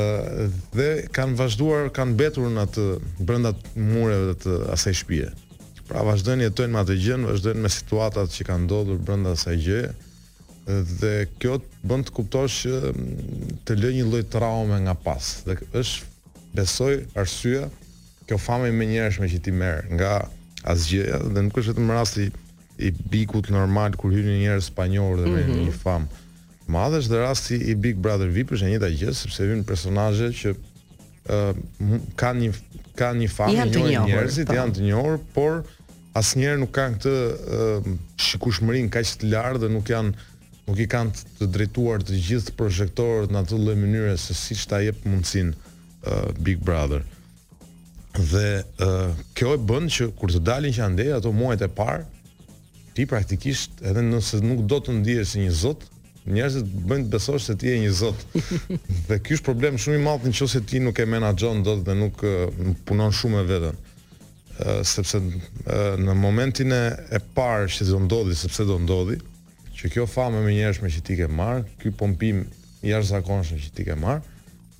dhe 0.76 0.88
kanë 1.17 1.38
vazhduar 1.40 1.88
kanë 1.96 2.17
betur 2.20 2.50
në 2.52 2.67
atë 2.69 2.84
brenda 3.26 3.55
mureve 3.81 4.34
të 4.44 4.58
asaj 4.75 4.99
shtëpie. 5.00 5.31
Pra 5.88 6.05
vazhdojnë 6.06 6.44
jetojnë 6.46 6.75
me 6.76 6.81
atë 6.82 6.96
gjën, 7.00 7.25
vazhdojnë 7.31 7.64
me 7.64 7.70
situatat 7.73 8.34
që 8.37 8.46
kanë 8.50 8.64
ndodhur 8.67 9.00
brenda 9.02 9.32
asaj 9.32 9.56
gjë 9.64 9.81
dhe 11.00 11.14
kjo 11.40 11.56
të 11.64 11.88
bënd 11.88 12.06
të 12.11 12.14
kuptosh 12.19 12.58
që 12.67 12.76
mm, 12.93 13.56
të 13.67 13.79
lë 13.81 13.94
një 13.96 14.05
lloj 14.12 14.23
traume 14.37 14.76
nga 14.84 14.94
pas. 15.08 15.32
Dhe 15.49 15.56
është 15.81 16.44
besoj 16.61 16.94
arsyeja 17.25 17.70
kjo 18.29 18.38
famë 18.44 18.70
më 18.76 18.90
njërshme 18.93 19.32
që 19.32 19.40
ti 19.49 19.56
merr 19.56 19.88
nga 19.96 20.12
asgjë 20.62 21.20
dhe 21.35 21.43
nuk 21.47 21.59
është 21.59 21.73
vetëm 21.75 21.93
rasti 21.97 22.26
i 22.87 22.91
bikut 23.12 23.50
normal 23.55 23.97
kur 24.00 24.12
një 24.14 24.38
njerëz 24.43 24.69
spanjorë 24.73 25.23
dhe 25.23 25.31
me 25.32 25.43
mm 25.44 25.50
-hmm. 25.50 25.62
një 25.69 25.75
famë 25.85 26.06
të 26.62 26.70
madhe 26.75 26.99
është 27.03 27.19
rasti 27.26 27.56
i 27.70 27.75
Big 27.75 27.97
Brother 27.97 28.29
VIP 28.31 28.53
është 28.55 28.67
e 28.67 28.70
njëjta 28.70 28.91
gjë 29.00 29.12
sepse 29.14 29.47
hyn 29.50 29.64
personazhe 29.64 30.29
që 30.31 30.53
ë 30.55 31.38
uh, 31.50 32.03
kanë 32.17 32.41
një 32.47 32.53
kanë 32.99 33.19
një 33.23 33.31
famë 33.37 33.64
njëri 33.70 33.97
njerëzit 34.06 34.47
pa. 34.47 34.53
Po. 34.53 34.59
janë 34.59 34.73
të 34.75 34.81
njohur 34.87 35.19
por 35.35 35.53
asnjëherë 36.14 36.61
nuk 36.61 36.70
kanë 36.70 36.94
këtë 36.94 37.15
uh, 37.15 37.88
shikueshmërinë 38.26 38.88
kaq 38.94 39.06
të 39.19 39.31
lartë 39.32 39.61
dhe 39.65 39.69
nuk 39.75 39.87
janë 39.91 40.12
nuk 40.67 40.79
i 40.79 40.87
kanë 40.87 41.11
të 41.41 41.47
drejtuar 41.55 41.99
të 42.03 42.15
gjithë 42.26 42.55
projektorët 42.61 43.31
në 43.35 43.38
atë 43.43 43.58
lloj 43.58 43.76
mënyre 43.82 44.17
se 44.17 44.35
siç 44.35 44.67
ta 44.70 44.79
jep 44.81 44.99
mundsinë 45.05 45.53
uh, 45.53 46.31
Big 46.41 46.58
Brother 46.62 47.03
dhe 48.19 48.64
uh, 48.81 49.08
kjo 49.37 49.55
e 49.56 49.60
bën 49.60 49.87
që 49.89 50.06
kur 50.19 50.32
të 50.34 50.41
dalin 50.44 50.75
që 50.75 50.84
andeja 50.84 51.17
ato 51.20 51.32
muajt 51.32 51.65
e 51.65 51.69
parë 51.69 52.03
ti 52.94 53.06
praktikisht 53.08 53.81
edhe 53.89 54.03
nëse 54.05 54.43
nuk 54.44 54.67
do 54.69 54.81
të 54.84 54.98
ndihesh 54.98 55.32
si 55.32 55.41
një 55.46 55.55
zot 55.63 55.87
njerëzit 56.29 56.67
bëjnë 56.87 57.06
të 57.08 57.13
besosh 57.15 57.46
se 57.48 57.56
ti 57.58 57.70
je 57.72 57.79
një 57.87 57.93
zot 58.03 58.27
dhe 59.08 59.20
kjo 59.25 59.39
është 59.39 59.46
problem 59.46 59.79
shumë 59.81 59.96
i 59.96 60.03
madh 60.05 60.29
nëse 60.29 60.60
ti 60.69 60.82
nuk 60.84 61.01
e 61.05 61.08
menaxhon 61.08 61.65
dot 61.67 61.81
dhe 61.87 61.96
nuk, 62.03 62.20
punon 62.87 63.15
shumë 63.17 63.39
me 63.41 63.46
veten 63.48 63.81
uh, 63.81 64.82
sepse 64.84 65.19
uh, 65.19 65.72
në 65.96 66.17
momentin 66.20 66.72
e, 66.77 66.82
e 67.17 67.22
parë 67.37 67.70
që 67.72 67.89
do 67.94 68.03
ndodhi 68.05 68.37
sepse 68.43 68.69
do 68.69 68.77
ndodhi 68.84 69.19
që 69.79 69.89
kjo 69.96 70.05
famë 70.10 70.44
me 70.44 70.53
njerëzme 70.58 70.93
që 70.93 71.01
ti 71.08 71.17
ke 71.22 71.31
marr 71.32 71.65
ky 71.81 71.91
pompim 71.96 72.44
jashtëzakonshëm 72.84 73.65
që 73.65 73.72
ti 73.72 73.89
ke 73.89 73.96
marr 73.96 74.20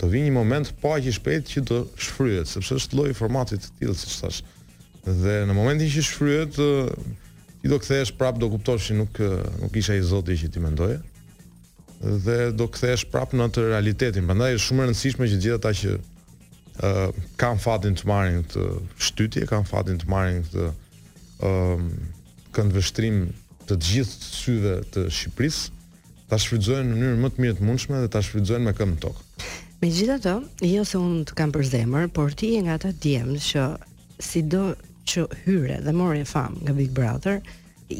do 0.03 0.11
vi 0.11 0.25
një 0.27 0.33
moment 0.35 0.73
pa 0.83 0.97
aq 0.99 1.07
i 1.07 1.13
shpejt 1.15 1.47
që 1.49 1.63
të 1.69 1.77
shfryhet, 2.03 2.51
sepse 2.51 2.75
është 2.81 2.99
lloji 2.99 3.15
formatit 3.15 3.63
të 3.69 3.75
tillë 3.79 3.95
siç 4.01 4.17
thash. 4.19 4.41
Dhe 5.07 5.37
në 5.47 5.55
momentin 5.55 5.91
që 5.91 6.03
shfryhet, 6.09 6.59
ti 7.63 7.71
do 7.71 7.79
kthehesh 7.79 8.11
prap 8.19 8.41
do 8.43 8.49
kuptosh 8.51 8.89
që 8.91 8.97
nuk 8.99 9.21
nuk 9.63 9.79
isha 9.79 9.95
i 9.95 10.03
zoti 10.07 10.35
që 10.41 10.51
ti 10.57 10.63
mendoje. 10.63 10.99
Dhe 12.27 12.39
do 12.59 12.67
kthehesh 12.67 13.07
prap 13.15 13.31
në 13.39 13.47
atë 13.51 13.69
realitetin. 13.69 14.27
Prandaj 14.27 14.57
është 14.59 14.65
shumë 14.73 14.83
e 14.83 14.89
rëndësishme 14.91 15.29
që 15.31 15.39
gjithë 15.45 15.61
ata 15.61 15.73
që 15.81 15.93
ë 15.93 16.89
uh, 16.89 17.21
kanë 17.39 17.63
fatin 17.63 17.95
të 18.01 18.09
marrin 18.11 18.41
këtë 18.43 18.65
shtytje, 19.07 19.45
kanë 19.53 19.71
fatin 19.71 20.03
të 20.03 20.11
marrin 20.11 20.43
këtë 20.49 20.65
ë 20.67 21.53
uh, 21.53 21.87
kënd 22.57 22.75
vështrim 22.75 23.23
të 23.69 23.79
gjithë 23.87 24.33
syve 24.33 24.73
të 24.97 25.07
Shqipërisë, 25.15 25.79
ta 26.29 26.39
shfrytëzojnë 26.41 26.91
në 26.91 26.99
mënyrë 26.99 27.23
më 27.23 27.31
të 27.37 27.45
mirë 27.45 27.59
të 27.61 27.69
mundshme 27.69 28.01
dhe 28.03 28.11
ta 28.15 28.23
shfrytëzojnë 28.25 28.67
me 28.71 28.75
këmbë 28.79 28.99
tokë. 29.05 29.23
Me 29.83 29.89
gjitha 29.91 30.15
të, 30.23 30.33
jo 30.71 30.83
se 30.87 30.95
unë 31.03 31.25
të 31.27 31.35
kam 31.41 31.51
për 31.55 31.65
zemër, 31.67 32.05
por 32.15 32.31
ti 32.39 32.53
e 32.55 32.61
nga 32.63 32.77
ta 32.85 32.93
djemë 33.03 33.39
që 33.49 33.63
si 34.23 34.43
do 34.55 34.61
që 35.11 35.25
hyre 35.43 35.79
dhe 35.83 35.95
morë 35.99 36.21
e 36.23 36.27
famë 36.33 36.61
nga 36.63 36.75
Big 36.77 36.93
Brother, 36.95 37.41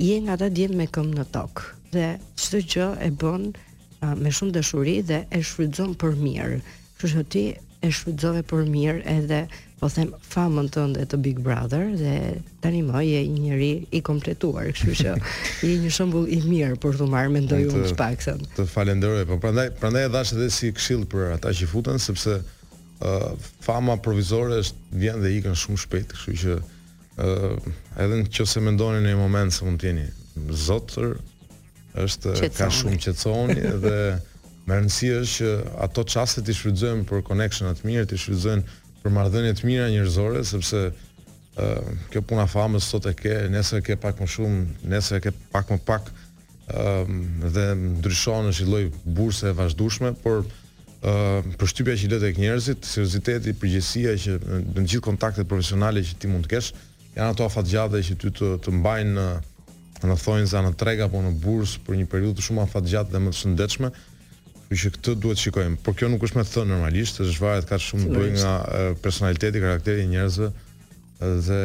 je 0.09 0.21
nga 0.23 0.37
ta 0.39 0.47
djemë 0.59 0.79
me 0.79 0.87
këmë 0.95 1.17
në 1.19 1.25
tokë. 1.35 1.65
Dhe 1.97 2.05
qëtë 2.39 2.61
që 2.75 2.87
e 3.09 3.11
bën 3.25 3.49
me 4.23 4.35
shumë 4.39 4.55
dëshuri 4.61 4.95
dhe 5.11 5.19
e 5.27 5.43
shfrydzon 5.49 5.97
për 6.05 6.15
mirë. 6.23 6.61
Që 7.03 7.13
që 7.17 7.25
ti 7.35 7.45
e 7.59 7.91
shfrydzove 7.99 8.45
për 8.55 8.71
mirë 8.77 9.03
edhe 9.17 9.43
po 9.83 9.89
them 9.91 10.13
famën 10.31 10.69
tënde 10.71 11.03
të 11.11 11.19
Big 11.19 11.39
Brother 11.43 11.89
dhe 11.99 12.13
tani 12.63 12.85
më 12.87 13.01
je 13.03 13.23
një 13.27 13.41
njeri 13.43 13.71
i 13.91 14.01
kompletuar, 14.07 14.69
kështu 14.71 14.95
që 15.01 15.15
je 15.67 15.73
një 15.83 15.91
shembull 15.91 16.29
i 16.31 16.39
mirë 16.47 16.77
për 16.83 17.01
të 17.01 17.09
marrë 17.11 17.33
mendoj 17.35 17.63
unë 17.67 17.89
çfaksën. 17.91 18.45
Të 18.59 18.69
falenderoj, 18.71 19.25
po 19.27 19.41
prandaj 19.43 19.73
prandaj 19.83 20.05
e 20.07 20.13
dhash 20.15 20.35
edhe 20.37 20.49
si 20.55 20.71
këshill 20.77 21.03
për 21.11 21.33
ata 21.35 21.51
që 21.59 21.67
futen 21.73 21.99
sepse 22.03 22.37
ë 22.39 22.43
uh, 22.43 23.49
fama 23.67 23.97
provizore 24.05 24.61
është 24.63 24.99
vjen 25.03 25.19
dhe 25.25 25.35
ikën 25.41 25.59
shumë 25.65 25.83
shpejt, 25.85 26.15
kështu 26.15 26.37
që 26.45 26.59
ë 26.59 27.33
uh, 27.51 27.71
edhe 28.07 28.23
nëse 28.23 28.63
mendoni 28.63 29.03
në 29.03 29.17
një 29.17 29.23
moment 29.25 29.53
se 29.55 29.67
mund 29.67 29.83
të 29.83 29.91
jeni 29.91 30.07
zotër 30.67 31.17
është 32.05 32.37
qetsoni. 32.37 32.59
ka 32.61 32.69
shumë 32.79 33.01
qetësoni 33.09 33.65
dhe 33.87 33.99
më 34.63 34.77
rëndësish 34.79 35.41
që 35.41 35.51
ato 35.83 36.07
çaste 36.07 36.39
ti 36.47 36.55
shfrytëzojmë 36.55 37.03
për 37.11 37.25
connection-a 37.27 37.75
të 37.75 37.83
mirë, 37.89 38.05
ti 38.13 38.21
shfrytëzojmë 38.23 38.79
për 39.03 39.15
marrëdhënie 39.17 39.55
të 39.59 39.67
mira 39.67 39.89
njerëzore 39.91 40.43
sepse 40.47 40.81
uh, 40.93 41.91
kjo 42.13 42.23
puna 42.33 42.47
famës 42.51 42.87
sot 42.93 43.09
e 43.11 43.15
ke, 43.19 43.35
nesër 43.53 43.83
ke 43.87 43.97
pak 44.03 44.21
më 44.23 44.29
shumë, 44.37 44.63
nesër 44.93 45.23
ke 45.27 45.33
pak 45.55 45.73
më 45.75 45.81
pak 45.91 46.13
ë 46.73 46.83
dhe 47.53 47.65
ndryshon 47.77 48.47
është 48.53 48.63
i 48.65 48.69
lloj 48.71 48.83
burse 49.19 49.49
e 49.51 49.57
vazhdueshme, 49.59 50.13
por 50.23 50.41
ë 50.41 50.45
uh, 51.11 51.49
përshtypja 51.61 51.97
që 51.99 52.11
lë 52.13 52.21
tek 52.23 52.39
njerëzit, 52.41 52.87
serioziteti, 52.87 53.53
përgjegjësia 53.61 54.15
që 54.25 54.37
në 54.45 54.77
të 54.79 54.85
gjithë 54.95 55.05
kontaktet 55.09 55.51
profesionale 55.51 56.05
që 56.07 56.21
ti 56.23 56.31
mund 56.31 56.47
të 56.47 56.53
kesh, 56.55 56.71
janë 57.19 57.35
ato 57.35 57.49
afatgjate 57.51 58.01
që 58.07 58.17
ty 58.23 58.31
të 58.39 58.53
të 58.65 58.77
mbajnë 58.79 59.17
në 59.19 59.33
në 60.03 60.15
thonjza 60.19 60.59
në 60.67 60.71
treg 60.81 61.01
apo 61.05 61.21
në 61.23 61.35
bursë 61.45 61.81
për 61.87 61.99
një 62.01 62.07
periudhë 62.11 62.43
shumë 62.43 62.65
afatgjate 62.65 63.13
dhe 63.13 63.21
më 63.23 63.35
të 63.35 63.39
shëndetshme, 63.43 63.91
Kështu 64.73 64.89
që 64.89 64.95
këtë 65.03 65.13
duhet 65.21 65.39
shikojmë, 65.41 65.77
por 65.85 65.95
kjo 65.99 66.07
nuk 66.09 66.23
është 66.25 66.39
me 66.39 66.45
thënë 66.49 66.71
normalisht, 66.71 67.19
është 67.21 67.43
varet 67.43 67.67
ka 67.69 67.77
shumë 67.77 68.07
bëj 68.09 68.29
nga 68.41 68.53
personaliteti, 69.05 69.61
karakteri 69.61 70.07
i 70.07 70.09
njerëzve 70.09 70.49
dhe 71.47 71.61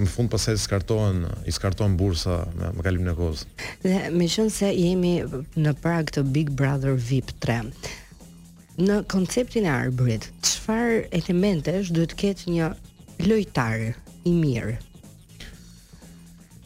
në 0.00 0.06
fund 0.08 0.30
pasaj 0.32 0.56
skartohen 0.62 1.18
i 1.48 1.52
skartohen 1.52 1.96
bursa 2.00 2.38
me, 2.56 2.70
me 2.76 2.84
kalimin 2.84 3.12
e 3.12 3.14
kohës. 3.18 3.42
Dhe 3.82 4.08
me 4.14 4.28
qenë 4.32 4.52
se 4.56 4.70
jemi 4.72 5.18
në 5.66 5.74
prag 5.84 6.12
të 6.16 6.24
Big 6.32 6.52
Brother 6.56 6.96
VIP 6.96 7.34
3. 7.44 7.58
Në 8.80 8.96
konceptin 9.12 9.68
e 9.68 9.72
arbrit, 9.76 10.28
çfarë 10.48 11.02
elementesh 11.20 11.90
duhet 11.96 12.14
të 12.14 12.20
ketë 12.24 12.54
një 12.56 12.70
lojtar 13.28 13.84
i 14.28 14.32
mirë? 14.32 14.78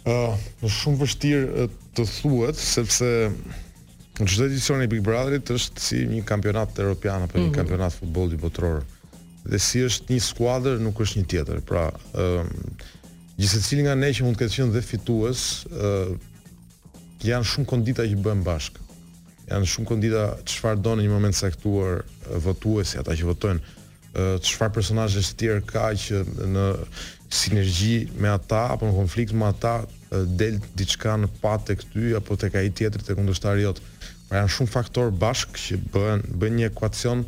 Ëh, 0.06 0.14
uh, 0.14 0.38
është 0.38 0.76
shumë 0.78 1.02
vështirë 1.02 1.66
të 1.98 2.06
thuhet 2.16 2.62
sepse 2.62 3.10
Në 4.20 4.26
çdo 4.28 4.46
edicion 4.50 4.82
e 4.84 4.88
Big 4.92 5.00
Brotherit 5.04 5.50
është 5.54 5.80
si 5.80 5.98
një 6.10 6.20
kampionat 6.28 6.76
evropian 6.82 7.22
apo 7.24 7.38
një 7.38 7.42
mm 7.42 7.48
-hmm. 7.48 7.54
kampionat 7.56 7.94
futbolli 7.96 8.36
botror. 8.36 8.82
Dhe 9.48 9.58
si 9.58 9.80
është 9.86 10.12
një 10.12 10.20
skuadër 10.30 10.80
nuk 10.84 10.98
është 11.00 11.20
një 11.22 11.26
tjetër. 11.30 11.60
Pra, 11.64 11.86
ëm 12.12 12.40
um, 12.40 12.50
gjithsesi 13.38 13.78
nga 13.82 13.94
ne 13.94 14.10
që 14.12 14.24
mund 14.24 14.36
të 14.36 14.40
ketë 14.42 14.56
qenë 14.58 14.74
dhe 14.76 14.82
fitues, 14.90 15.40
ë 15.72 15.90
uh, 15.90 16.16
janë 17.28 17.48
shumë 17.52 17.66
kondita 17.68 18.04
që 18.10 18.18
bëhen 18.26 18.42
bashk. 18.44 18.76
Janë 19.48 19.70
shumë 19.72 19.88
kondita 19.88 20.24
çfarë 20.44 20.82
donë 20.84 21.00
në 21.02 21.06
një 21.06 21.12
moment 21.14 21.34
saktuar 21.34 22.04
votuesi, 22.46 22.98
ata 23.00 23.16
që 23.16 23.24
votojnë 23.32 23.60
ë 23.60 24.34
uh, 24.34 24.42
çfarë 24.50 24.74
personazhe 24.76 25.20
të 25.20 25.34
tjerë 25.40 25.64
ka 25.72 25.86
që 26.04 26.24
në 26.54 26.66
sinergji 27.40 28.10
me 28.20 28.28
ata 28.28 28.64
apo 28.74 28.84
në 28.86 28.94
konflikt 29.00 29.32
me 29.32 29.46
ata 29.48 29.76
del 30.10 30.58
diçka 30.74 31.14
në 31.16 31.28
ty 31.92 32.14
apo 32.16 32.36
tek 32.36 32.54
ai 32.54 32.70
tjetër 32.70 33.00
tek 33.02 33.16
kundërshtari 33.16 33.62
jot. 33.62 33.78
Ë 33.78 33.82
uh, 33.82 33.99
Pra 34.30 34.44
janë 34.44 34.50
shumë 34.54 34.70
faktor 34.70 35.08
bashkë 35.18 35.58
që 35.60 35.76
bëhen 35.94 36.20
bën 36.38 36.52
një 36.60 36.66
ekuacion 36.70 37.24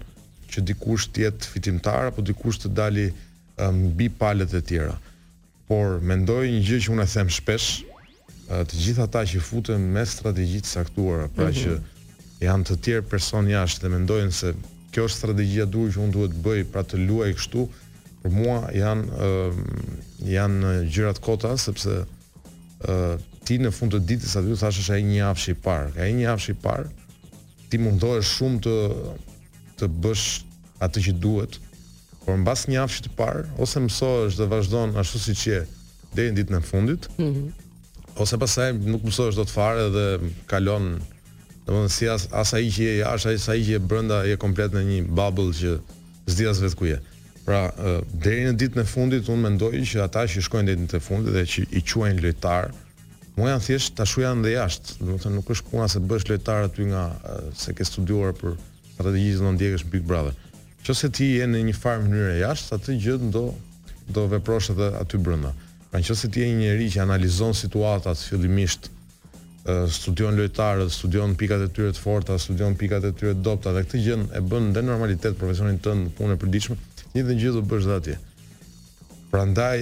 që 0.54 0.62
dikush 0.70 1.08
të 1.10 1.24
jetë 1.24 1.48
fitimtar 1.50 2.12
apo 2.12 2.22
dikush 2.28 2.60
të 2.62 2.68
dali 2.78 3.08
mbi 3.78 4.06
um, 4.08 4.14
palët 4.20 4.54
e 4.54 4.60
tjera. 4.68 4.94
Por 5.66 5.96
mendoj 6.12 6.44
një 6.46 6.60
gjë 6.68 6.78
që 6.84 6.92
unë 6.94 7.04
e 7.06 7.12
them 7.16 7.32
shpesh, 7.36 7.66
uh, 7.80 8.60
të 8.70 8.78
gjithë 8.84 9.04
ata 9.08 9.24
që 9.32 9.42
futen 9.48 9.88
me 9.96 10.04
strategji 10.06 10.62
të 10.62 10.70
saktuara, 10.76 11.26
pra 11.34 11.48
mm 11.50 11.58
-hmm. 11.58 11.58
që 11.58 12.46
janë 12.46 12.68
të 12.70 12.78
tjerë 12.86 13.08
person 13.10 13.50
jashtë 13.50 13.82
dhe 13.86 13.92
mendojnë 13.96 14.38
se 14.38 14.54
kjo 14.92 15.08
është 15.08 15.16
strategjia 15.18 15.66
duhur 15.74 15.90
që 15.96 16.02
unë 16.06 16.14
duhet 16.18 16.38
bëj 16.46 16.60
pra 16.72 16.86
të 16.86 17.02
luaj 17.08 17.32
kështu, 17.34 17.66
për 18.22 18.30
mua 18.30 18.58
janë 18.78 19.26
uh, 19.26 19.60
janë 20.38 20.70
gjërat 20.94 21.18
kota 21.18 21.56
sepse 21.58 22.04
ti 23.46 23.58
në 23.60 23.72
fund 23.74 23.94
të 23.96 24.00
ditës 24.06 24.36
aty 24.38 24.56
thash 24.58 24.80
është 24.82 24.94
ai 24.96 25.02
një 25.06 25.22
afsh 25.30 25.50
i 25.52 25.56
parë. 25.64 25.90
Ka 25.96 26.06
një 26.08 26.28
afsh 26.34 26.48
i 26.52 26.56
parë. 26.64 26.90
Ti 27.70 27.80
mundohesh 27.80 28.30
shumë 28.38 28.62
të 28.66 28.76
të 29.80 29.88
bësh 30.02 30.26
atë 30.84 31.02
që 31.06 31.14
duhet. 31.22 31.58
Por 32.24 32.36
mbas 32.38 32.68
një 32.70 32.82
afshi 32.84 33.02
të 33.06 33.14
parë 33.18 33.46
ose 33.64 33.80
mësohesh 33.82 34.36
dhe 34.38 34.46
vazhdon 34.52 34.92
ashtu 35.00 35.18
siç 35.24 35.40
je 35.48 35.60
deri 36.14 36.30
në 36.32 36.36
ditën 36.40 36.58
e 36.58 36.62
fundit. 36.70 37.10
Mhm. 37.18 37.42
Mm 37.42 37.52
ose 38.22 38.36
pastaj 38.36 38.74
nuk 38.76 39.06
mësohesh 39.06 39.38
dot 39.38 39.48
fare 39.48 39.86
dhe 39.88 40.02
kalon 40.50 40.98
domethënë 41.64 41.92
si 41.94 42.04
as, 42.12 42.26
as 42.36 42.50
ai 42.58 42.66
që 42.68 42.82
je 42.84 42.98
jashtë, 42.98 43.32
as 43.38 43.46
ai 43.48 43.62
që 43.64 43.70
je 43.70 43.78
brenda 43.92 44.18
je 44.28 44.36
komplet 44.36 44.74
në 44.76 44.82
një 44.84 44.98
bubble 45.16 45.54
që 45.56 45.70
s'di 46.28 46.44
as 46.50 46.60
vetë 46.60 46.76
ku 46.76 46.90
je. 46.90 46.98
Pra, 47.46 47.62
deri 48.12 48.44
në 48.50 48.52
ditën 48.60 48.82
e 48.82 48.84
fundit 48.86 49.30
unë 49.32 49.44
mendoj 49.46 49.72
që 49.94 50.04
ata 50.04 50.26
që 50.28 50.44
shkojnë 50.44 50.68
deri 50.68 50.82
në 50.84 50.90
ditën 50.90 51.00
e 51.00 51.06
fundit 51.08 51.32
dhe 51.38 51.46
që 51.54 51.64
i 51.80 51.82
quajnë 51.88 52.26
lojtar, 52.26 52.68
Mua 53.36 53.48
janë 53.54 53.64
thjesht 53.64 53.94
ta 53.96 54.04
janë 54.04 54.42
dhe 54.44 54.50
jashtë. 54.58 54.96
Do 55.08 55.14
të 55.20 55.30
nuk 55.32 55.50
është 55.54 55.70
puna 55.70 55.86
se 55.88 56.00
bësh 56.04 56.26
lojtar 56.28 56.66
aty 56.68 56.84
nga 56.90 57.04
se 57.56 57.72
ke 57.74 57.86
studiuar 57.88 58.34
për 58.36 58.58
në 59.02 59.12
do 59.42 59.52
ndjekësh 59.56 59.86
Big 59.90 60.04
Brother. 60.06 60.34
Qëse 60.84 61.08
ti 61.16 61.30
je 61.38 61.46
në 61.48 61.62
një 61.68 61.74
farë 61.78 62.08
njëre 62.12 62.34
jashtë, 62.42 62.76
atë 62.76 62.96
gjë 63.04 63.16
do 63.32 63.46
do 64.12 64.24
veprosh 64.28 64.72
aty 64.74 65.16
brenda. 65.22 65.54
Pra 65.90 66.00
nëse 66.00 66.28
ti 66.34 66.42
je 66.42 66.48
një 66.50 66.58
njerëz 66.60 66.94
që 66.96 67.02
analizon 67.06 67.54
situatat 67.56 68.20
fillimisht 68.20 68.90
studion 69.94 70.34
lojtarët, 70.36 70.90
studion 70.90 71.36
pikat 71.38 71.64
e 71.68 71.68
tyre 71.70 71.92
të 71.94 72.00
forta, 72.02 72.36
studion 72.42 72.74
pikat 72.76 73.04
e 73.06 73.12
tyre 73.14 73.36
të 73.36 73.44
dobta 73.46 73.70
dhe 73.76 73.84
këtë 73.86 74.00
gjë 74.04 74.16
e 74.34 74.40
bën 74.50 74.72
dhe 74.74 74.82
normalitet 74.82 75.36
profesionin 75.38 75.78
tënd 75.84 76.08
punë 76.18 76.34
e 76.34 76.40
përditshme, 76.42 76.74
një 77.14 77.22
dhe 77.28 77.36
gjithë 77.38 77.54
do 77.60 77.62
bësh 77.70 77.86
atje. 77.94 78.16
Prandaj 79.30 79.78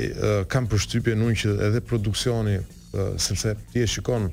kam 0.53 0.69
përshtypjen 0.71 1.25
unë 1.27 1.39
që 1.43 1.55
edhe 1.71 1.81
produksioni 1.81 2.59
sepse 3.17 3.55
ti 3.73 3.81
e 3.83 3.87
shikon 3.87 4.31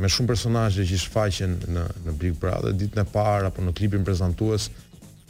me 0.00 0.08
shumë 0.08 0.30
personazhe 0.30 0.84
që 0.86 0.96
shfaqen 1.04 1.56
në 1.74 1.82
në 2.06 2.14
Big 2.20 2.36
Brother 2.40 2.74
ditën 2.78 3.02
e 3.02 3.06
parë 3.12 3.50
apo 3.50 3.64
në 3.66 3.74
klipin 3.76 4.04
prezantues 4.06 4.68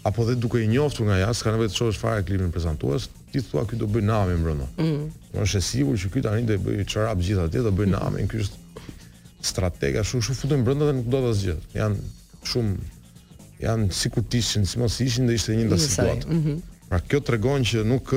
apo 0.07 0.25
dhe 0.29 0.37
duke 0.41 0.61
i 0.63 0.69
njoftur 0.69 1.09
nga 1.09 1.17
jashtë 1.23 1.49
kanë 1.49 1.63
vetë 1.63 1.77
shohësh 1.81 1.99
fare 2.01 2.23
klipin 2.29 2.53
prezantues 2.55 3.09
ti 3.33 3.41
thua 3.43 3.65
këtu 3.65 3.81
do 3.83 3.89
bëj 3.95 4.03
nami 4.09 4.35
më 4.39 4.43
brenda. 4.43 4.67
Mm. 4.77 5.05
Është 5.45 5.59
e 5.61 5.65
sigurt 5.65 6.01
që 6.03 6.09
këtu 6.13 6.23
tani 6.27 6.47
do 6.49 6.57
bëj 6.65 6.87
çorap 6.93 7.21
gjithë 7.21 7.45
atje 7.47 7.65
do 7.67 7.73
bëj 7.79 7.89
mm. 7.89 7.97
nami 7.99 8.25
ky 8.31 8.41
është 8.45 8.65
stratega 9.51 10.05
shumë 10.05 10.27
shumë 10.29 10.41
futën 10.45 10.65
brenda 10.67 10.91
dhe 10.91 10.97
nuk 11.01 11.11
do 11.15 11.23
të 11.25 11.33
asgjë. 11.35 11.57
Jan 11.79 11.97
shumë 12.53 12.77
jan 13.61 13.87
sikur 13.93 14.25
të 14.25 14.41
ishin, 14.41 14.65
si 14.67 14.81
mos 14.81 15.01
ishin 15.05 15.27
dhe 15.29 15.37
ishte 15.37 15.57
një 15.57 15.67
ndas 15.69 15.83
situatë. 15.91 16.29
Mm 16.33 16.43
-hmm. 16.45 16.61
Pra 16.91 16.99
kjo 17.01 17.21
tregon 17.21 17.63
që 17.71 17.85
nuk 17.87 18.13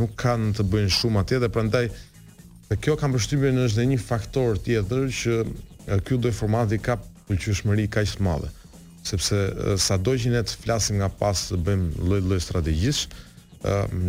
nuk 0.00 0.12
kanë 0.20 0.52
të 0.56 0.62
bëjnë 0.72 0.94
shumë 1.00 1.18
atje 1.22 1.38
dhe 1.42 1.48
prandaj 1.48 1.86
Dhe 2.68 2.76
kjo 2.76 2.96
kam 3.00 3.14
përshtypjen 3.16 3.56
në 3.56 3.62
është 3.64 3.78
dhe 3.80 3.84
një 3.94 4.00
faktor 4.04 4.58
tjetër 4.60 5.06
që 5.18 5.36
ky 6.04 6.16
lloj 6.18 6.32
formati 6.36 6.76
ka 6.84 6.98
pëlqyeshmëri 7.28 7.86
kaq 7.94 8.10
të 8.18 8.24
madhe. 8.26 8.50
Sepse 9.08 9.38
sado 9.80 10.12
që 10.20 10.34
ne 10.34 10.42
të 10.44 10.58
flasim 10.64 10.98
nga 11.00 11.08
pas 11.20 11.46
të 11.48 11.56
bëjmë 11.64 12.04
lloj-lloj 12.10 12.40
strategjish, 12.44 13.06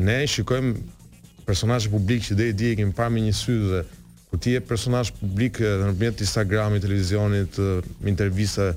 ne 0.10 0.18
shikojmë 0.34 0.74
personazh 1.48 1.88
publik 1.94 2.26
që 2.26 2.36
deri 2.42 2.54
dije 2.60 2.82
kemi 2.82 2.98
parë 2.98 3.14
me 3.16 3.24
një 3.30 3.36
sy 3.40 3.56
dhe 3.70 3.80
ku 4.30 4.38
ti 4.38 4.58
je 4.58 4.62
personazh 4.72 5.14
publik 5.22 5.62
edhe 5.64 5.88
nëpërmjet 5.94 6.26
Instagramit, 6.28 6.84
televizionit, 6.84 7.56
intervista 8.12 8.74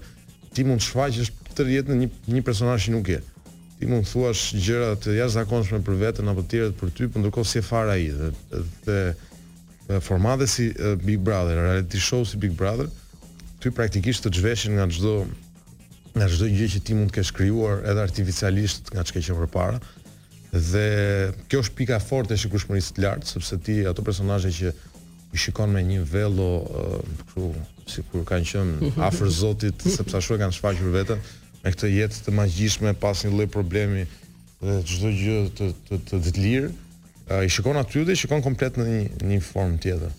ti 0.54 0.62
mund 0.64 0.78
të 0.78 0.86
shfaqesh 0.86 1.34
tërë 1.58 1.74
jetën 1.74 1.98
në 1.98 2.04
një 2.04 2.36
një 2.38 2.44
personazh 2.46 2.86
që 2.86 2.94
nuk 2.94 3.10
je. 3.16 3.20
Ti 3.82 3.90
mund 3.90 4.06
thuash 4.06 4.46
gjëra 4.62 4.94
të 5.02 5.18
jashtëzakonshme 5.18 5.82
për 5.84 5.98
veten 6.06 6.30
apo 6.30 6.44
të 6.44 6.54
tjerët 6.54 6.78
për 6.80 6.94
ty, 6.96 7.10
po 7.10 7.18
ndërkohë 7.18 7.50
si 7.50 7.64
fare 7.66 7.96
ai 7.98 8.06
dhe, 8.14 8.30
dhe 8.86 8.98
formate 10.00 10.46
si 10.46 10.72
uh, 10.78 10.94
Big 11.02 11.18
Brother, 11.18 11.54
reality 11.62 11.99
show 11.99 12.25
si 12.25 12.37
Big 12.37 12.52
Brother, 12.54 12.88
ty 13.61 13.70
praktikisht 13.70 14.25
të 14.25 14.32
gjveshin 14.38 14.76
nga 14.78 14.87
çdo 14.88 15.22
nga 16.12 16.26
çdo 16.28 16.49
gjë 16.52 16.68
që 16.76 16.80
ti 16.84 16.94
mund 16.96 17.11
të 17.12 17.20
kesh 17.20 17.32
krijuar 17.34 17.82
edhe 17.88 18.02
artificialisht 18.04 18.92
nga 18.92 19.04
çka 19.06 19.22
që 19.25 19.37
përpara. 19.40 19.78
Dhe 20.52 20.87
kjo 21.49 21.62
është 21.64 21.76
pika 21.78 21.96
fort 22.04 22.30
e 22.30 22.37
shikueshmërisë 22.37 22.96
të 22.99 23.04
lartë, 23.06 23.28
sepse 23.32 23.56
ti 23.64 23.76
ato 23.88 24.04
personazhe 24.04 24.50
që 24.52 24.72
i 25.32 25.40
shikon 25.40 25.72
me 25.72 25.80
një 25.84 26.02
vello 26.04 26.50
uh, 26.68 27.52
si 27.88 28.00
sikur 28.02 28.26
kanë 28.28 28.49
qënë 28.50 28.92
afër 29.08 29.32
Zotit, 29.32 29.87
sepse 29.88 30.18
ashtu 30.20 30.37
e 30.37 30.42
kanë 30.42 30.58
shfaqur 30.58 30.92
veten 30.92 31.22
me 31.62 31.72
këtë 31.72 31.88
jetë 31.94 32.25
të 32.26 32.34
magjishme 32.37 32.92
pas 33.00 33.25
një 33.25 33.30
lloj 33.32 33.49
problemi 33.54 34.04
dhe 34.62 34.76
çdo 34.87 35.12
gjë 35.16 35.38
të 35.49 35.56
të 35.56 35.75
të, 35.87 36.02
të, 36.11 36.25
të 36.28 36.38
lirë 36.46 36.72
i 37.40 37.48
shikon 37.48 37.76
aty 37.80 38.04
dhe 38.04 38.12
i 38.14 38.18
shikon 38.20 38.42
komplet 38.44 38.76
në 38.80 38.84
një, 38.90 39.02
një 39.32 39.38
formë 39.46 39.78
tjetër. 39.84 40.16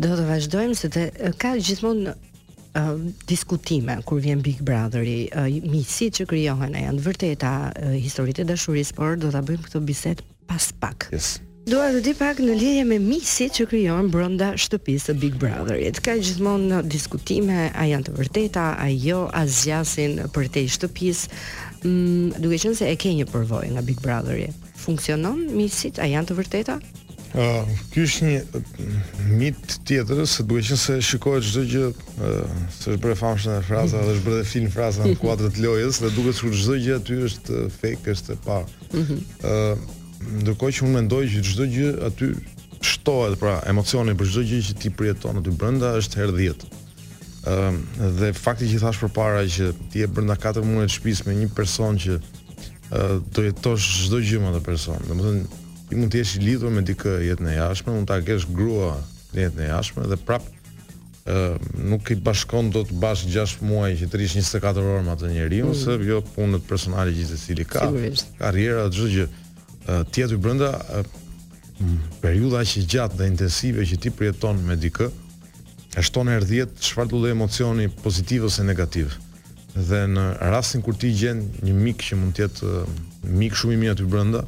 Do 0.00 0.08
të 0.16 0.24
vazhdojmë 0.30 0.78
se 0.80 0.88
të 0.92 1.02
ka 1.42 1.52
gjithmonë 1.60 2.14
uh, 2.14 2.88
diskutime 3.28 3.98
kur 4.08 4.22
vjen 4.24 4.40
Big 4.44 4.62
Brotheri, 4.64 5.22
uh, 5.34 5.48
miqësit 5.50 6.20
që 6.22 6.28
krijohen 6.30 6.76
janë 6.80 7.00
të 7.02 7.06
vërteta 7.10 7.52
uh, 7.74 7.92
historitë 8.00 8.46
e 8.46 8.50
dashurisë, 8.54 8.96
por 8.96 9.18
do 9.20 9.32
ta 9.34 9.42
bëjmë 9.44 9.68
këtë 9.68 9.84
bisedë 9.90 10.26
pas 10.50 10.70
pak. 10.82 11.10
Yes. 11.16 11.34
Dua 11.70 11.90
të 11.92 12.00
di 12.02 12.14
pak 12.16 12.38
në 12.40 12.54
lidhje 12.56 12.84
me 12.88 12.96
miqësit 13.04 13.58
që 13.58 13.66
krijohen 13.70 14.08
brenda 14.10 14.54
shtëpisë 14.58 15.10
së 15.10 15.16
Big 15.20 15.36
Brotherit. 15.38 16.00
Ka 16.02 16.14
gjithmonë 16.16 16.70
në 16.72 16.80
diskutime, 16.90 17.66
a 17.78 17.84
janë 17.90 18.08
të 18.08 18.16
vërteta, 18.16 18.64
a 18.80 18.88
jo, 18.88 19.26
a 19.36 19.44
zgjasin 19.46 20.22
për 20.34 20.48
shtëpisë, 20.78 21.38
mm, 21.84 22.40
duke 22.40 22.62
qenë 22.64 22.80
se 22.80 22.88
e 22.88 22.96
ke 22.98 23.12
një 23.20 23.28
përvojë 23.30 23.76
nga 23.76 23.84
Big 23.90 24.00
Brotheri 24.00 24.48
funksionon 24.80 25.36
mitësit? 25.52 26.00
A 26.00 26.08
janë 26.10 26.30
të 26.32 26.36
vërteta? 26.40 26.78
Uh, 27.30 27.62
Ky 27.92 28.04
është 28.08 28.26
një 28.26 28.38
mm, 28.42 29.02
mit 29.38 29.74
tjetër 29.86 30.24
se 30.26 30.42
duhet 30.50 30.66
që 30.66 30.78
se 30.82 30.96
shikohet 31.12 31.44
çdo 31.46 31.62
gjë, 31.70 31.82
uh, 31.92 32.56
se 32.74 32.90
është 32.96 33.02
bërë 33.04 33.18
famshë 33.20 33.52
në 33.52 33.60
fraza, 33.68 34.00
dhe 34.02 34.16
është 34.16 34.24
bërë 34.26 34.48
film 34.50 34.72
fraza 34.74 35.04
në 35.06 35.14
kuadrat 35.20 35.60
lojës 35.62 36.00
dhe 36.02 36.10
duket 36.16 36.40
sikur 36.40 36.56
çdo 36.58 36.78
gjë 36.82 36.96
aty 36.98 37.20
është 37.28 37.60
fake, 37.76 38.16
është 38.16 38.34
e 38.34 38.38
pa. 38.48 38.58
Ëh, 38.90 39.14
uh, 39.14 39.84
ndërkohë 40.42 40.74
që 40.78 40.84
unë 40.88 40.96
mendoj 40.98 41.22
që 41.36 41.44
çdo 41.52 41.68
gjë 41.76 41.92
aty 42.08 42.32
shtohet, 42.90 43.38
pra 43.40 43.60
emocioni 43.70 44.16
për 44.18 44.32
çdo 44.32 44.44
gjë 44.50 44.60
që 44.70 44.76
ti 44.82 44.90
përjeton 44.98 45.38
aty 45.40 45.54
brenda 45.56 45.94
është 46.02 46.24
herë 46.24 46.34
10. 46.34 46.68
Ëh, 47.40 47.78
dhe 48.20 48.34
fakti 48.36 48.66
që 48.72 48.82
thash 48.82 48.98
përpara 49.04 49.46
që 49.48 49.70
ti 49.94 50.02
je 50.02 50.10
brenda 50.12 50.34
4 50.36 50.66
muaj 50.66 50.90
të 50.90 50.96
shtëpis 50.98 51.22
me 51.28 51.38
një 51.44 51.48
person 51.56 51.94
që 51.96 52.18
do 53.30 53.40
jetosh 53.46 53.88
çdo 54.06 54.18
gjë 54.20 54.40
me 54.42 54.48
atë 54.50 54.62
person. 54.66 54.98
Domethën 55.08 55.44
ti 55.90 55.98
mund 55.98 56.10
të 56.12 56.20
jesh 56.22 56.36
i 56.40 56.44
lidhur 56.44 56.72
me 56.74 56.82
dikë 56.86 57.12
jetën 57.28 57.48
e 57.52 57.54
jashtme, 57.58 57.94
mund 57.94 58.08
ta 58.10 58.16
kesh 58.26 58.48
grua 58.50 58.96
në 59.34 59.44
jetën 59.44 59.62
e 59.62 59.68
jashtme 59.70 60.06
dhe 60.10 60.18
prap 60.26 60.48
ë 61.30 61.84
nuk 61.92 62.10
i 62.10 62.16
bashkon 62.26 62.72
do 62.74 62.82
të 62.88 62.98
bash 63.02 63.26
6 63.30 63.60
muaj 63.62 63.92
që 64.00 64.08
të 64.10 64.18
rish 64.22 64.36
24 64.40 64.82
orë 64.82 65.04
me 65.06 65.12
atë 65.14 65.30
njeriu 65.30 65.68
mm. 65.68 65.76
ose 65.76 65.96
jo 66.08 66.18
punët 66.34 66.66
personale 66.66 67.14
që 67.14 67.28
secili 67.30 67.66
ka. 67.66 67.86
Sigurisht. 67.86 68.32
Karriera 68.42 68.88
çdo 68.90 69.06
gjë. 69.14 69.28
Ti 70.12 70.26
aty 70.26 70.38
brenda 70.38 70.74
periudha 72.20 72.64
që 72.66 72.82
gjatë 72.90 73.20
dhe 73.20 73.30
intensive 73.30 73.86
që 73.86 74.00
ti 74.02 74.10
përjeton 74.12 74.58
me 74.66 74.74
dikë 74.76 75.06
e 75.98 76.02
shton 76.04 76.28
erdhjet 76.34 76.74
çfarë 76.82 77.10
do 77.14 77.22
lë 77.22 77.34
emocioni 77.36 77.86
pozitiv 78.02 78.50
ose 78.50 78.66
negativ 78.66 79.14
dhe 79.76 80.04
në 80.10 80.24
rastin 80.50 80.82
kur 80.82 80.96
ti 80.98 81.12
gjen 81.14 81.42
një 81.62 81.74
mik 81.76 82.02
që 82.08 82.18
mund 82.18 82.36
të 82.36 82.44
jetë 82.46 82.66
uh, 82.66 82.98
mik 83.38 83.56
shumë 83.58 83.76
i 83.76 83.80
mirë 83.84 83.94
aty 83.96 84.08
brenda 84.10 84.44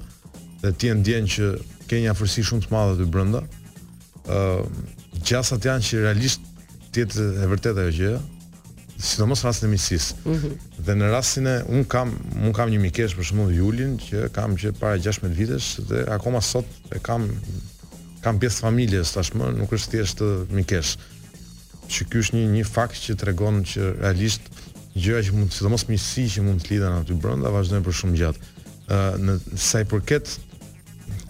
dhe 0.62 0.72
ti 0.78 0.90
e 0.90 0.94
ndjen 0.98 1.26
që 1.34 1.50
ke 1.90 2.00
një 2.02 2.10
afërsi 2.14 2.44
shumë 2.48 2.64
të 2.66 2.72
madhe 2.72 2.94
aty 2.96 3.06
brenda, 3.12 3.42
ë 4.26 4.38
uh, 4.38 4.84
gjasat 5.26 5.66
janë 5.68 5.86
që 5.88 6.02
realisht 6.06 6.46
ti 6.94 7.04
e 7.04 7.24
e 7.42 7.48
vërtetë 7.50 7.84
ajo 7.88 7.92
gjë, 7.98 8.12
sidomos 9.02 9.42
në 9.42 9.48
rastin 9.48 9.68
e 9.68 9.72
miqësisë. 9.74 10.16
Mm 10.24 10.38
-hmm. 10.38 10.84
Dhe 10.86 10.96
në 10.98 11.10
rastin 11.12 11.46
e 11.46 11.56
un 11.68 11.84
kam 11.84 12.14
un 12.42 12.52
kam 12.52 12.70
një 12.70 12.78
mikesh 12.80 13.16
për 13.18 13.24
shembull 13.26 13.54
Julin 13.54 13.98
që 13.98 14.28
kam 14.32 14.56
që 14.56 14.72
para 14.80 14.98
16 14.98 15.36
vitesh 15.38 15.80
dhe 15.88 16.06
akoma 16.10 16.40
sot 16.40 16.66
e 16.94 16.98
kam 16.98 17.28
kam 18.22 18.38
pjesë 18.38 18.60
familjes 18.62 19.12
tashmë, 19.16 19.50
nuk 19.58 19.72
është 19.72 19.90
thjesht 19.90 20.20
uh, 20.20 20.46
mikesh. 20.50 20.96
Që 21.92 22.04
ky 22.08 22.18
është 22.22 22.36
një 22.36 22.46
një 22.54 22.64
fakt 22.64 22.94
që 23.04 23.16
tregon 23.18 23.64
që 23.66 23.94
realisht 24.00 24.40
gjëra 24.96 25.22
që 25.24 25.34
mund, 25.36 25.52
sidomos 25.54 25.86
miqësi 25.88 26.26
që 26.36 26.42
mund 26.46 26.64
të 26.64 26.74
lidhen 26.74 26.98
aty 27.00 27.16
brenda, 27.20 27.50
vazhdojnë 27.54 27.84
për 27.86 27.96
shumë 28.00 28.18
gjatë. 28.20 28.50
Ë 28.88 28.98
uh, 28.98 29.16
në 29.22 29.36
sa 29.56 29.80
i 29.80 29.86
përket 29.88 30.34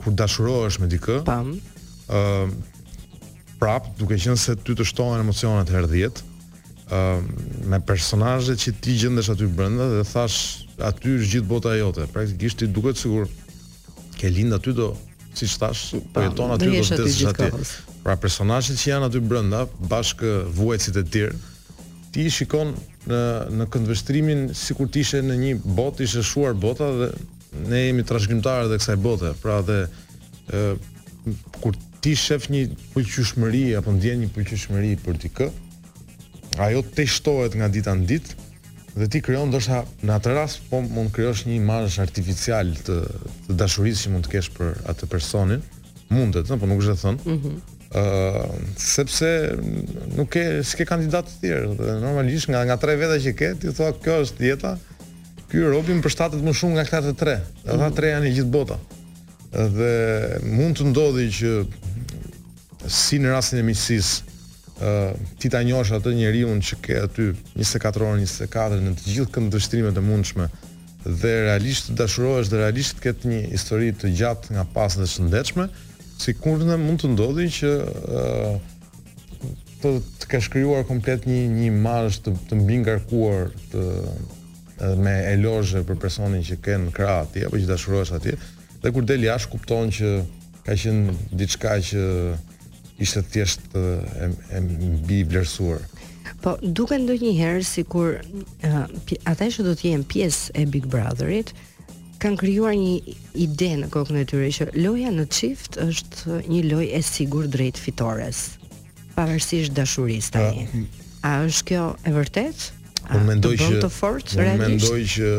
kur 0.02 0.16
dashurohesh 0.18 0.80
me 0.82 0.88
dikë, 0.90 1.20
ë 1.22 1.38
uh, 2.10 2.50
prap, 3.62 3.86
duke 4.00 4.16
qenë 4.18 4.38
se 4.40 4.56
ty 4.66 4.74
të 4.78 4.86
shtohen 4.90 5.22
emocionet 5.22 5.70
herë 5.70 5.90
10, 5.92 6.24
ë 6.90 6.98
uh, 6.98 7.46
me 7.70 7.78
personazhet 7.86 8.58
që 8.64 8.74
ti 8.82 8.96
gjendesh 9.04 9.30
aty 9.36 9.46
brenda 9.46 9.86
dhe 9.94 10.02
thash 10.10 10.66
aty 10.88 11.18
është 11.20 11.30
gjithë 11.36 11.50
bota 11.54 11.76
jote. 11.78 12.08
Praktikisht 12.10 12.64
ti 12.64 12.66
duket 12.66 12.98
sigur 12.98 13.30
ke 14.18 14.30
lind 14.30 14.58
aty 14.58 14.74
do 14.74 14.90
si 15.38 15.46
thash, 15.48 15.92
po 16.12 16.26
jeton 16.26 16.50
aty 16.58 16.72
do 16.74 16.82
të 16.90 17.06
jetë 17.08 17.30
aty. 17.52 17.70
Pra 18.02 18.18
personazhet 18.18 18.80
që 18.82 18.90
janë 18.96 19.06
aty 19.06 19.20
brenda, 19.22 19.62
bashkë 19.88 20.32
vuajtësit 20.56 20.98
e 20.98 21.06
tjerë, 21.06 21.38
ti 22.12 22.26
i 22.26 22.32
shikon 22.34 22.74
në 23.08 23.20
në 23.58 23.66
këndvështrimin 23.74 24.44
sikur 24.54 24.88
të 24.92 25.00
ishe 25.02 25.20
në 25.24 25.36
një 25.40 25.52
botë 25.78 26.04
ishe 26.06 26.22
shuar 26.24 26.54
bota 26.54 26.88
dhe 26.92 27.08
ne 27.68 27.86
jemi 27.88 28.04
trashëgimtarë 28.06 28.70
të 28.70 28.78
kësaj 28.82 28.98
bote. 29.04 29.32
Pra 29.42 29.58
dhe 29.66 29.80
ë 30.52 30.76
kur 31.60 31.76
ti 32.02 32.14
shef 32.18 32.48
një 32.50 32.62
pëlqyeshmëri 32.94 33.64
apo 33.78 33.92
ndjen 33.94 34.22
një 34.24 34.30
pëlqyeshmëri 34.36 34.94
për 35.04 35.18
ti 35.22 35.30
kë, 35.36 35.50
ajo 36.66 36.82
të 36.94 37.06
shtohet 37.08 37.54
nga 37.58 37.68
dita 37.72 37.94
në 37.94 38.08
ditë 38.10 38.38
dhe 38.92 39.06
ti 39.08 39.22
krijon 39.24 39.48
ndoshta 39.48 39.84
në 40.04 40.16
atë 40.18 40.32
rast 40.36 40.66
po 40.68 40.82
mund 40.84 41.12
krijosh 41.16 41.46
një 41.48 41.54
imazh 41.62 41.96
artificial 42.02 42.74
të, 42.86 42.98
të 43.46 43.56
dashurisë 43.56 44.04
që 44.06 44.10
mund 44.14 44.26
të 44.26 44.32
kesh 44.34 44.50
për 44.56 44.74
atë 44.92 45.08
personin, 45.08 45.62
mundet, 46.12 46.50
po 46.52 46.68
nuk 46.68 46.82
është 46.84 46.98
e 46.98 47.04
thënë. 47.06 47.22
Mm 47.24 47.38
-hmm 47.40 47.71
sepse 48.76 49.56
nuk 50.16 50.30
ke 50.32 50.62
s'ke 50.64 50.84
kandidat 50.88 51.26
të 51.28 51.42
tjerë, 51.44 51.74
dhe 51.76 51.96
normalisht 52.00 52.48
nga 52.48 52.64
nga 52.64 52.76
tre 52.80 52.94
veta 52.96 53.18
që 53.20 53.34
ke, 53.36 53.50
ti 53.60 53.72
thua 53.76 53.92
kjo 53.92 54.16
është 54.24 54.40
dieta. 54.40 54.74
Ky 55.52 55.60
Robi 55.68 55.92
më 55.98 56.02
përshtatet 56.06 56.40
më 56.40 56.52
shumë 56.56 56.74
nga 56.78 56.84
këta 56.88 57.10
të 57.10 57.14
tre. 57.20 57.34
Ata 57.66 57.88
mm. 57.90 57.94
tre 57.96 58.12
janë 58.14 58.28
i 58.30 58.34
gjithë 58.38 58.52
bota. 58.54 58.78
Dhe 59.52 60.42
mund 60.48 60.78
të 60.78 60.86
ndodhi 60.88 61.26
që 61.28 61.52
si 62.88 63.18
në 63.20 63.34
rastin 63.34 63.60
e 63.60 63.64
miqësisë, 63.68 64.16
uh, 64.78 65.12
ti 65.38 65.50
ta 65.52 65.60
njohësh 65.62 65.92
atë 65.98 66.14
njeriu 66.16 66.54
që 66.64 66.78
ke 66.82 66.96
aty 67.04 67.28
24 67.60 68.00
orë 68.08 68.24
24 68.24 68.80
në 68.88 68.94
të 69.02 69.10
gjithë 69.10 69.34
këndvështrimet 69.36 70.00
e 70.00 70.06
mundshme 70.08 70.48
dhe 71.04 71.34
realisht 71.44 71.90
të 71.90 71.98
dashurohesh 72.00 72.48
dhe 72.48 72.60
realisht 72.62 72.96
të 72.96 73.04
ketë 73.10 73.28
një 73.28 73.40
histori 73.52 73.92
të 73.98 74.12
gjatë 74.16 74.54
nga 74.56 74.62
pasën 74.72 75.02
e 75.04 75.08
shëndetshme, 75.10 75.68
si 76.22 76.32
kur 76.38 76.60
në 76.62 76.76
mund 76.80 77.00
të 77.02 77.08
ndodhin 77.16 77.50
që 77.52 77.70
uh, 77.82 79.50
të, 79.82 79.92
të 80.22 80.28
ka 80.30 80.40
shkryuar 80.44 80.86
komplet 80.88 81.26
një, 81.28 81.40
një 81.56 81.66
imazh 81.72 82.20
të, 82.24 82.36
të 82.50 82.60
mbi 82.60 82.78
ngarkuar 82.84 83.50
të 83.72 83.86
me 85.02 85.12
eloze 85.30 85.84
për 85.86 85.98
personin 86.02 86.42
që 86.42 86.56
kanë 86.64 86.92
krahati 86.96 87.44
apo 87.46 87.58
që 87.60 87.68
dashurohesh 87.68 88.14
aty. 88.18 88.32
Dhe 88.82 88.90
kur 88.94 89.04
del 89.06 89.22
jashtë 89.28 89.50
kupton 89.52 89.92
që 89.94 90.08
ka 90.66 90.76
qenë 90.84 91.12
diçka 91.38 91.76
që 91.90 92.02
ishte 93.02 93.22
thjesht 93.30 93.76
e, 93.78 93.82
e 94.58 94.60
mbi 94.64 95.20
vlerësuar. 95.30 95.84
Po 96.42 96.56
duke 96.64 96.98
ndonjëherë 96.98 97.62
sikur 97.66 98.18
ata 99.30 99.50
që 99.54 99.68
do 99.68 99.76
të 99.78 99.92
jenë 99.92 100.08
pjesë 100.10 100.56
e 100.58 100.66
Big 100.74 100.88
Brotherit, 100.90 101.54
kanë 102.22 102.38
krijuar 102.38 102.76
një 102.78 102.90
ide 103.44 103.70
në 103.80 103.88
kokën 103.90 104.20
e 104.20 104.26
tyre 104.30 104.46
që 104.54 104.66
loja 104.78 105.10
në 105.14 105.24
çift 105.34 105.74
është 105.82 106.36
një 106.50 106.60
lojë 106.70 106.90
e 106.98 107.00
sigurt 107.06 107.50
drejt 107.54 107.80
fitores, 107.82 108.42
pavarësisht 109.16 109.74
dashurisë 109.76 110.36
tani. 110.36 110.62
Ah, 110.62 110.74
hmm. 110.74 111.00
A 111.26 111.32
është 111.48 111.66
kjo 111.72 111.88
e 112.06 112.12
vërtetë? 112.14 112.68
Unë 113.10 113.24
mendoj 113.26 113.52
që 113.58 113.72
të 113.82 113.90
fort, 113.90 114.34
unë 114.38 114.54
mendoj 114.62 115.00
që 115.16 115.34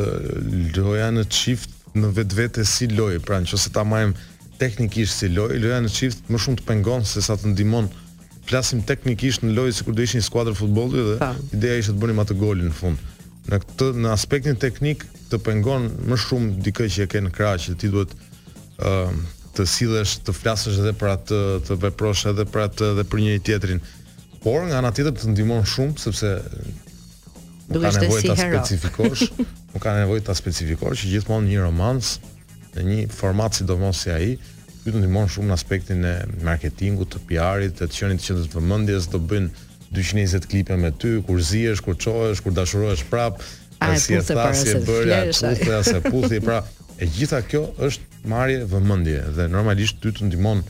loja 0.84 1.08
në 1.16 1.24
çift 1.32 1.72
në 1.96 2.12
vetvete 2.20 2.66
si 2.68 2.90
lojë, 2.92 3.22
pra 3.24 3.40
nëse 3.46 3.72
ta 3.74 3.86
marrim 3.88 4.12
teknikisht 4.60 5.22
si 5.24 5.32
lojë, 5.32 5.62
loja 5.64 5.80
në 5.88 5.92
çift 5.96 6.28
më 6.32 6.42
shumë 6.44 6.62
të 6.62 6.68
pengon 6.68 7.08
se 7.08 7.24
sa 7.24 7.40
të 7.40 7.54
ndihmon 7.54 7.88
flasim 8.48 8.84
teknikisht 8.88 9.46
në 9.48 9.56
lojë 9.56 9.78
sikur 9.80 9.96
do 9.96 10.04
ishin 10.04 10.24
skuadra 10.24 10.52
futbolli 10.58 11.00
dhe 11.08 11.16
po. 11.24 11.32
ideja 11.56 11.78
ishte 11.80 11.96
të 11.96 12.04
bënim 12.04 12.20
atë 12.26 12.40
golin 12.44 12.72
në 12.74 12.78
fund. 12.82 13.00
Në 13.52 13.60
këtë 13.64 13.92
në 14.04 14.12
aspektin 14.16 14.60
teknik 14.60 15.06
të 15.34 15.42
pengon 15.44 15.88
më 16.10 16.18
shumë 16.28 16.58
dikë 16.64 16.86
që 16.94 17.06
e 17.06 17.10
ke 17.12 17.22
në 17.26 17.32
krah 17.34 17.56
që 17.60 17.76
ti 17.82 17.90
duhet 17.92 18.14
ë 18.82 19.10
të 19.54 19.66
sillesh, 19.70 20.16
të 20.26 20.34
flasësh 20.34 20.80
edhe 20.82 20.94
për 20.98 21.10
atë, 21.14 21.40
të 21.68 21.76
veprosh 21.84 22.24
edhe 22.32 22.46
për 22.50 22.62
atë 22.64 22.88
dhe 22.98 23.04
për 23.12 23.20
njëri 23.22 23.42
tjetrin. 23.50 23.82
Por 24.42 24.64
nga 24.66 24.80
ana 24.82 24.90
tjetër 24.92 25.14
të 25.20 25.28
ndihmon 25.34 25.62
shumë 25.70 25.94
sepse 26.02 26.32
duhet 27.70 27.94
të 27.94 28.02
nevojë 28.02 28.24
si 28.24 28.32
ta 28.32 28.38
specifikosh, 28.40 29.24
nuk 29.76 29.84
ka 29.86 29.94
nevojë 30.00 30.26
ta 30.26 30.34
specifikosh 30.38 31.04
që 31.04 31.12
gjithmonë 31.14 31.52
një 31.52 31.68
romans 31.68 32.16
në 32.74 32.88
një 32.88 33.00
format 33.14 33.54
sidomos 33.60 34.02
si 34.02 34.10
ai, 34.14 34.32
ky 34.84 34.90
të 34.90 35.04
ndihmon 35.04 35.30
shumë 35.30 35.52
në 35.52 35.58
aspektin 35.60 36.02
e 36.10 36.16
marketingut, 36.42 37.14
të 37.14 37.22
PR-it, 37.30 37.78
të 37.78 37.90
qenit 37.94 38.26
të 38.26 38.32
qendrës 38.32 38.50
të 38.56 38.58
vëmendjes, 38.58 39.10
të 39.14 39.22
bëjnë 39.30 39.70
220 39.94 40.50
klipe 40.50 40.80
me 40.82 40.90
ty, 40.98 41.20
kur 41.28 41.38
zihesh, 41.46 41.84
kur 41.86 41.94
çohesh, 42.02 42.42
kur 42.42 42.56
dashurohesh 42.58 43.06
prap, 43.14 43.38
asje 43.92 44.14
e 44.78 44.80
bërja, 44.80 45.26
puthe, 45.40 45.84
se 45.84 46.02
puthi, 46.02 46.40
pra, 46.42 46.64
e 47.02 47.08
gjitha 47.10 47.42
kjo 47.48 47.64
është 47.88 48.24
marje 48.30 48.62
vëmëndje, 48.72 49.20
dhe 49.36 49.50
normalisht 49.52 50.00
ty 50.04 50.14
të 50.16 50.28
ndimon 50.30 50.62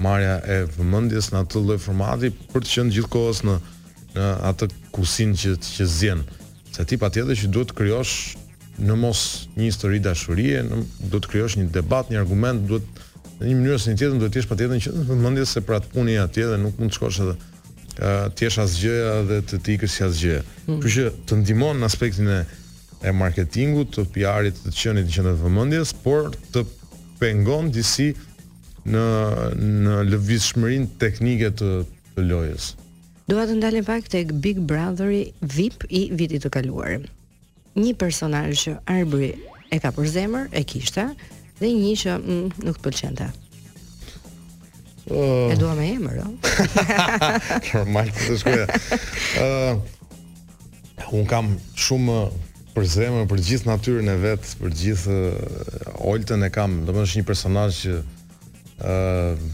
marja 0.00 0.38
e 0.48 0.60
vëmëndjes 0.76 1.32
në 1.32 1.42
atë 1.44 1.64
lloj 1.66 1.78
formati 1.84 2.32
për 2.54 2.64
të 2.64 2.72
qenë 2.74 2.94
gjithkohës 2.96 3.42
në 3.48 3.58
në 4.10 4.28
atë 4.50 4.66
kusin 4.94 5.36
që 5.38 5.52
që 5.62 5.86
zjen. 5.96 6.22
Se 6.74 6.82
ti 6.88 6.96
patjetër 6.98 7.38
që 7.38 7.50
duhet 7.54 7.70
të 7.70 7.76
krijosh 7.78 8.14
në 8.80 8.96
mos 8.98 9.20
një 9.58 9.68
histori 9.68 10.00
dashurie, 10.02 10.64
në, 10.66 10.80
duhet 11.12 11.26
të 11.26 11.30
krijosh 11.30 11.56
një 11.60 11.68
debat, 11.76 12.10
një 12.10 12.18
argument, 12.24 12.64
duhet 12.66 13.38
në 13.38 13.46
një 13.52 13.58
mënyrë 13.60 13.76
ose 13.76 13.92
një 13.92 14.00
tjetër 14.00 14.18
duhet 14.18 14.34
të 14.34 14.40
jesh 14.42 14.50
patjetër 14.50 14.82
që 14.86 14.94
vëmendjes 15.12 15.54
se 15.54 15.62
për 15.68 15.78
atë 15.78 15.92
punë 15.94 16.16
atje 16.24 16.48
dhe 16.50 16.58
nuk 16.58 16.80
mund 16.82 16.90
të 16.92 16.98
shkosh 16.98 17.20
edhe 17.24 17.36
të 18.00 18.46
jesh 18.46 18.58
asgjë 18.64 18.96
dhe 19.28 19.38
të 19.48 19.58
të 19.60 19.72
ikësh 19.74 19.94
si 19.98 20.04
asgjë. 20.06 20.36
Mm. 20.66 20.78
që 20.94 21.06
të 21.28 21.38
ndihmon 21.42 21.80
në 21.82 21.88
aspektin 21.90 22.28
e 22.36 22.40
e 23.08 23.12
marketingut, 23.16 23.94
të 23.96 24.02
PR-it, 24.12 24.58
të 24.66 24.74
qenit 24.76 25.06
në 25.08 25.12
qendrën 25.14 25.38
e 25.38 25.40
vëmendjes, 25.40 25.92
por 26.04 26.26
të 26.52 26.66
pengon 27.18 27.70
disi 27.72 28.10
në 28.92 29.04
në 29.86 29.94
lëvizshmërinë 30.10 30.88
teknike 31.00 31.48
të, 31.60 31.70
të 32.16 32.26
lojës. 32.28 32.66
Dua 33.32 33.46
të 33.48 33.56
ndalem 33.56 33.86
pak 33.88 34.10
tek 34.12 34.34
Big 34.44 34.60
Brotheri 34.68 35.22
VIP 35.40 35.86
i 35.96 36.02
vitit 36.12 36.44
të 36.44 36.52
kaluar. 36.56 36.98
Një 37.80 37.94
personazh 37.96 38.64
që 38.66 38.76
Arbri 38.98 39.32
e 39.72 39.80
ka 39.80 39.94
për 39.96 40.10
zemër, 40.18 40.50
e 40.52 40.60
kishte, 40.68 41.06
dhe 41.60 41.72
një 41.72 41.96
që 42.02 42.18
mm, 42.20 42.52
nuk 42.68 42.76
të 42.80 42.84
pëlqente. 42.88 43.30
Uh... 45.10 45.50
E 45.50 45.56
dua 45.58 45.74
me 45.74 45.88
emër, 45.90 46.20
ë. 46.22 46.28
Normal, 47.74 48.10
të 48.14 48.36
shkoja. 48.38 48.66
Ë 49.42 49.48
uh... 49.74 49.80
un 51.18 51.26
kam 51.28 51.50
shumë 51.80 52.18
për 52.76 52.86
zemër, 52.94 53.24
për 53.30 53.40
gjithë 53.48 53.68
natyrën 53.72 54.12
e 54.12 54.18
vet, 54.22 54.50
për 54.60 54.74
gjithë 54.82 55.16
uh... 55.16 56.04
oltën 56.12 56.46
e 56.46 56.52
kam. 56.54 56.82
Do 56.86 56.94
të 56.94 57.02
është 57.08 57.20
një 57.22 57.28
personazh 57.32 57.80
që 57.82 57.96
ë 58.78 58.92
uh... 58.94 59.50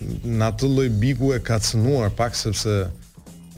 në 0.00 0.48
atë 0.48 0.68
lloj 0.72 0.88
biku 0.98 1.28
e 1.36 1.42
ka 1.44 1.60
cënuar 1.62 2.08
pak 2.18 2.32
sepse 2.34 2.72
ë 2.72 2.86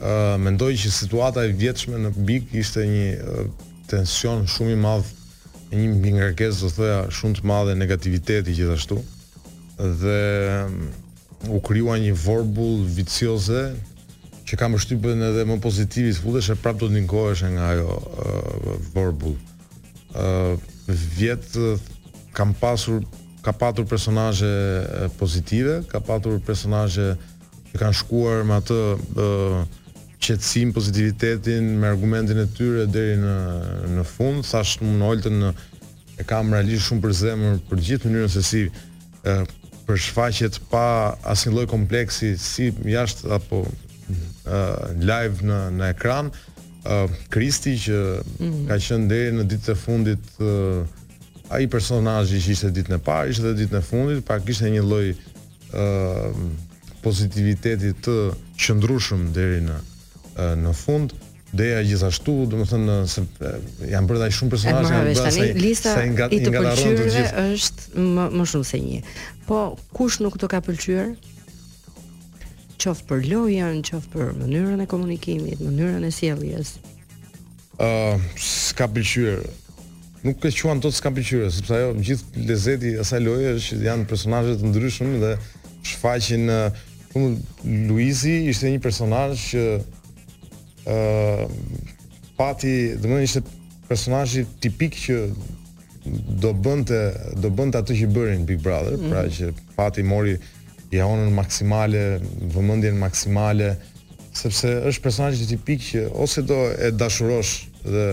uh, 0.04 0.36
mendoj 0.42 0.72
që 0.82 0.90
situata 0.92 1.44
e 1.48 1.54
vjetshme 1.56 2.00
në 2.02 2.10
bik 2.28 2.50
ishte 2.60 2.82
një 2.84 3.04
uh, 3.14 3.70
tension 3.90 4.44
shumë 4.48 4.72
i 4.74 4.78
madh, 4.80 5.08
një 5.74 6.12
ngarkesë 6.18 6.62
do 6.66 6.70
thoya 6.76 6.98
shumë 7.12 7.40
të 7.40 7.48
madhe 7.50 7.74
negativiteti 7.76 8.54
gjithashtu. 8.56 8.98
Dhe 10.02 10.18
u 11.52 11.58
krijua 11.64 11.96
një 12.00 12.14
vorbull 12.16 12.84
vicioze 12.96 13.72
që 14.44 14.58
kam 14.60 14.76
shtypën 14.78 15.24
edhe 15.30 15.44
më 15.48 15.56
pozitivi 15.64 16.12
të 16.14 16.22
futesh 16.22 16.52
e 16.52 16.56
prapë 16.62 16.84
do 16.84 16.88
të 16.90 16.94
ndinkohesh 16.94 17.42
nga 17.56 17.68
ajo 17.74 17.90
vorbul 18.14 18.80
uh, 18.80 18.80
vorbull. 18.94 19.36
Uh, 20.14 20.54
vjet 21.18 21.56
kam 22.36 22.52
pasur 22.60 23.02
ka 23.44 23.52
patur 23.52 23.84
personazhe 23.88 24.48
uh, 24.54 25.08
pozitive, 25.18 25.80
ka 25.90 26.00
patur 26.00 26.38
personazhe 26.44 27.14
që 27.72 27.80
kanë 27.82 27.98
shkuar 27.98 28.44
me 28.48 28.60
atë 28.62 28.78
uh, 28.94 29.80
qetësinë, 30.24 30.72
pozitivitetin 30.72 31.66
me 31.80 31.90
argumentin 31.92 32.38
e 32.40 32.46
tyre 32.56 32.86
deri 32.90 33.18
në 33.20 33.36
në 33.98 34.04
fund, 34.08 34.44
thashë 34.48 34.84
më 34.86 34.94
në 35.00 35.10
oltën 35.12 35.38
në 35.42 35.50
e 36.22 36.26
kam 36.30 36.52
realisht 36.54 36.86
shumë 36.88 37.02
për 37.06 37.14
zemër 37.20 37.58
për 37.68 37.82
gjithë 37.88 38.08
mënyrën 38.12 38.32
se 38.36 38.42
si 38.46 38.62
e, 38.68 39.36
për 39.84 40.00
shfaqjet 40.06 40.60
pa 40.70 40.84
asnjë 41.32 41.54
lloj 41.56 41.66
kompleksi 41.74 42.30
si 42.40 42.70
jashtë 42.94 43.32
apo 43.38 43.64
e, 43.66 43.70
live 45.04 45.48
në 45.50 45.62
në 45.80 45.92
ekran, 45.96 46.32
Kristi 47.32 47.78
që 47.80 47.94
mm 47.98 48.46
-hmm. 48.46 48.66
ka 48.68 48.76
qenë 48.86 49.06
deri 49.08 49.30
në 49.38 49.44
ditët 49.48 49.70
e 49.72 49.74
fundit 49.74 50.24
ai 51.48 51.60
a 51.60 51.60
i 51.64 51.68
personajë 51.74 52.26
që 52.28 52.50
ishte 52.52 52.70
ditë 52.76 52.90
në 52.92 52.98
parë, 53.06 53.30
ishte 53.30 53.42
dhe 53.42 53.54
ditë 53.60 53.74
në 53.76 53.80
fundit, 53.82 54.20
pa 54.26 54.38
kishte 54.40 54.68
një 54.70 54.82
loj 54.90 55.06
uh, 55.12 56.36
pozitivitetit 57.02 57.96
të 58.06 58.14
qëndrushëm 58.60 59.24
dheri 59.32 59.60
në, 59.64 59.78
në 60.38 60.72
fund 60.74 61.12
Deja 61.54 61.78
gjithashtu, 61.86 62.32
do 62.50 62.58
të 62.64 62.66
thënë 62.72 62.94
se 63.06 63.22
janë 63.86 64.08
bërë 64.10 64.28
shumë 64.34 64.50
personazhe, 64.50 64.90
janë 64.90 65.12
bërë 65.14 65.14
sa 65.14 65.44
lista 65.62 65.92
sa 65.94 66.00
nga, 66.10 66.26
të 66.32 66.50
pëlqyer 66.50 67.14
është 67.44 68.02
më, 68.16 68.24
më 68.40 68.46
shumë 68.50 68.66
se 68.66 68.80
një. 68.82 68.98
Po 69.46 69.58
kush 69.94 70.16
nuk 70.24 70.34
të 70.42 70.48
ka 70.50 70.58
pëlqyer? 70.66 71.12
Qoftë 72.82 73.06
për 73.12 73.22
lojën, 73.30 73.78
qoftë 73.86 74.12
për 74.16 74.34
mënyrën 74.40 74.82
e 74.82 74.88
komunikimit, 74.90 75.62
mënyrën 75.62 76.08
e 76.10 76.12
sjelljes. 76.18 76.74
Ë, 77.78 77.86
uh, 77.86 78.28
s'ka 78.42 78.90
pëlqyer. 78.98 79.46
Nuk 80.26 80.42
e 80.42 80.56
quan 80.58 80.82
dot 80.82 80.98
s'ka 80.98 81.14
pëlqyer, 81.14 81.52
sepse 81.54 81.78
ajo 81.78 81.94
gjithë 82.02 82.46
lezeti 82.50 82.96
asaj 83.04 83.22
loje 83.28 83.54
është 83.60 83.76
që 83.78 83.86
janë 83.92 84.10
personazhe 84.10 84.58
të 84.58 84.72
ndryshëm 84.74 85.14
dhe 85.22 85.36
shfaqin 85.92 86.50
uh, 86.50 86.86
Luizi 87.86 88.40
ishte 88.50 88.74
një 88.74 88.82
personazh 88.90 89.52
që 89.52 89.68
uh, 89.78 89.92
pati, 92.36 92.94
do 93.00 93.08
më 93.08 93.22
ishte 93.24 93.42
personazhi 93.88 94.44
tipik 94.60 94.96
që 94.96 95.16
do 96.42 96.50
bënte 96.52 96.98
do 97.40 97.50
bënte 97.50 97.78
atë 97.80 97.94
që 98.00 98.10
bërin 98.12 98.44
Big 98.44 98.60
Brother, 98.60 98.96
mm. 98.98 99.08
pra 99.10 99.22
mhm. 99.24 99.30
që 99.30 99.74
pati 99.76 100.02
mori 100.04 100.34
jaonën 100.92 101.30
maksimale, 101.34 102.02
vëmendjen 102.54 102.98
maksimale, 103.00 103.70
sepse 104.36 104.68
është 104.90 105.02
personazh 105.04 105.46
tipik 105.48 105.80
që 105.82 106.04
ose 106.12 106.42
do 106.44 106.58
e 106.78 106.90
dashurosh 106.92 107.64
dhe 107.84 108.04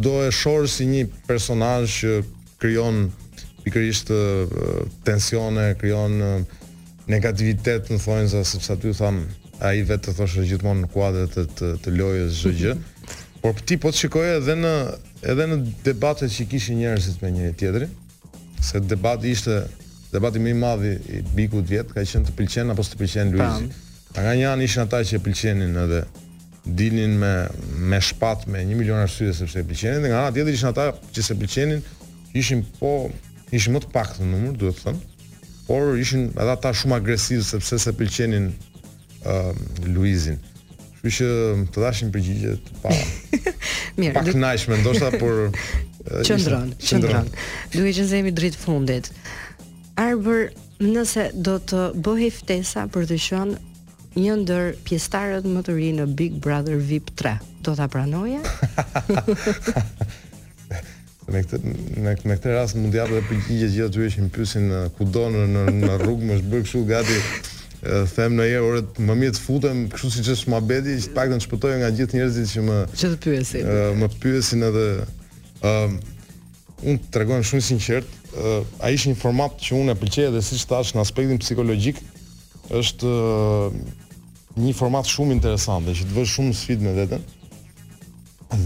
do 0.07 0.13
e 0.27 0.31
shohësh 0.31 0.73
si 0.77 0.85
një 0.87 1.03
personazh 1.29 1.89
që 2.01 2.13
krijon 2.65 3.09
pikërisht 3.65 4.09
tensione, 5.05 5.67
krijon 5.81 6.17
negativitet 7.13 7.91
në 7.93 7.99
thonjza 8.01 8.41
sepse 8.49 8.73
aty 8.77 8.93
tham 8.97 9.21
ai 9.65 9.83
vetë 9.87 10.15
thoshte 10.17 10.45
gjithmonë 10.49 10.85
në 10.87 10.91
kuadrat 10.95 11.35
të, 11.37 11.45
të, 11.59 11.71
të 11.85 11.93
lojës 11.99 12.39
çdo 12.41 12.53
gjë. 12.63 12.73
Mhm. 12.75 12.93
Por 13.45 13.61
ti 13.61 13.77
po 13.81 13.93
të 13.93 14.01
shikoje 14.01 14.33
edhe 14.39 14.57
në 14.57 14.75
edhe 15.31 15.47
në 15.51 15.57
debatet 15.85 16.33
që 16.33 16.47
kishin 16.53 16.79
njerëzit 16.81 17.21
me 17.25 17.31
njëri 17.37 17.55
tjetrin, 17.61 17.93
se 18.65 18.81
debati 18.81 19.33
ishte 19.35 19.59
debati 20.13 20.41
më 20.45 20.53
i 20.55 20.59
madh 20.65 20.85
i 20.87 21.21
bikut 21.37 21.67
vjet, 21.69 21.91
ka 21.93 22.05
qenë 22.07 22.29
të 22.31 22.35
pëlqen 22.39 22.73
apo 22.73 22.85
të 22.89 23.01
pëlqen 23.01 23.33
Luizi. 23.35 23.69
Pa 24.15 24.23
nga 24.25 24.35
një 24.39 24.49
anë 24.53 24.67
ishin 24.69 24.85
ata 24.85 25.01
që 25.05 25.21
pëlqenin 25.27 25.77
edhe 25.85 26.05
dilnin 26.65 27.17
me 27.21 27.35
me 27.93 28.01
shpat 28.01 28.47
me 28.49 28.63
1 28.65 28.79
milion 28.79 29.03
arsye 29.05 29.33
sepse 29.37 29.65
pëlqenin 29.69 30.05
dhe 30.07 30.13
nga 30.15 30.23
ana 30.25 30.33
tjetër 30.37 30.57
ishin 30.57 30.71
ata 30.73 30.93
që 31.13 31.27
se 31.29 31.37
pëlqenin 31.41 31.83
ishin 32.35 32.65
po 32.81 32.91
ishin 33.55 33.77
më 33.77 33.81
të 33.85 33.93
pak 33.95 34.17
në 34.21 34.29
numër, 34.31 34.55
duhet 34.59 34.79
të 34.81 34.87
them. 34.89 35.01
Por 35.69 35.95
ishin 36.01 36.27
edhe 36.35 36.55
ata 36.59 36.75
shumë 36.77 36.99
agresiv 36.99 37.45
sepse 37.47 37.79
se 37.85 37.95
pëlqenin 37.97 38.51
uh, 38.51 39.53
Luizin. 39.95 40.41
Kështu 41.05 41.15
që 41.21 41.33
të 41.75 41.85
dashin 41.85 42.11
përgjigje 42.13 42.55
të 42.67 42.79
pa. 42.83 42.93
Mirë. 44.01 44.15
Pak 44.17 44.29
kënaqshme 44.33 44.79
ndoshta 44.83 45.11
por 45.21 45.49
qëndron, 46.29 46.75
qëndron. 46.83 47.29
Duhet 47.77 47.99
që 48.01 48.07
zemi 48.11 48.33
drejt 48.37 48.59
fundit. 48.59 49.11
Arbër, 50.01 50.49
nëse 50.83 51.31
do 51.47 51.59
të 51.71 51.85
bëhej 52.05 52.33
ftesa 52.41 52.89
për 52.91 53.09
të 53.13 53.21
qenë 53.23 53.63
një 54.15 54.35
ndër 54.43 54.67
pjesëtarët 54.87 55.47
më 55.53 55.65
të 55.67 55.75
rinë 55.79 56.03
në 56.05 56.13
Big 56.19 56.37
Brother 56.43 56.77
VIP 56.87 57.09
3, 57.19 57.33
do 57.67 57.73
ta 57.79 57.89
pranoje? 57.91 58.43
Me 61.29 61.41
këtë 61.43 61.59
me, 62.05 62.13
me 62.25 62.37
këtë 62.37 62.53
rast 62.53 62.77
mund 62.77 62.93
t'jap 62.93 63.09
edhe 63.09 63.23
përgjigje 63.31 63.69
gjithë 63.73 63.89
ato 63.89 64.09
që 64.13 64.23
më 64.27 64.31
pyesin 64.35 64.67
kudo 64.99 65.23
në 65.33 65.45
në, 65.55 65.63
në 65.81 65.93
rrugë 66.03 66.27
më 66.29 66.37
bëj 66.53 66.65
kështu 66.67 66.81
gati 66.91 67.19
them 68.15 68.35
në 68.39 68.49
një 68.51 68.61
orë 68.65 68.83
më 69.09 69.15
mirë 69.23 69.35
të 69.37 69.43
futem 69.45 69.83
kështu 69.93 70.11
siç 70.19 70.29
është 70.35 70.53
muhabeti 70.53 70.97
të 71.05 71.15
paktën 71.17 71.43
shpëtoj 71.47 71.73
nga 71.81 71.91
gjithë 71.97 72.19
njerëzit 72.19 72.51
që 72.53 72.65
më 72.69 72.77
që 72.97 73.11
të 73.15 73.21
pyesin. 73.25 73.73
Uh, 73.73 73.95
më 74.03 74.09
pyesin 74.25 74.67
edhe 74.69 74.85
ë 74.93 75.73
uh, 75.73 75.97
unë 76.93 77.11
tregon 77.15 77.45
shumë 77.49 77.67
sinqert, 77.71 78.11
ë 78.35 78.45
uh, 78.45 78.85
ai 78.85 78.93
ishin 78.99 79.15
një 79.17 79.21
format 79.25 79.57
që 79.65 79.79
unë 79.81 79.95
e 79.95 79.99
pëlqej 80.03 80.29
dhe 80.37 80.43
siç 80.45 80.67
thash 80.69 80.93
në 80.97 81.01
aspektin 81.05 81.41
psikologjik 81.45 82.03
është 82.83 83.15
uh, 83.15 83.81
një 84.65 84.75
format 84.79 85.09
shumë 85.09 85.37
interesant 85.39 85.89
dhe 85.89 85.97
që 86.01 86.11
të 86.11 86.19
vësh 86.21 86.37
shumë 86.37 86.57
sfidë 86.61 86.89
me 86.89 86.95
veten. 87.01 87.25
ë 87.25 87.44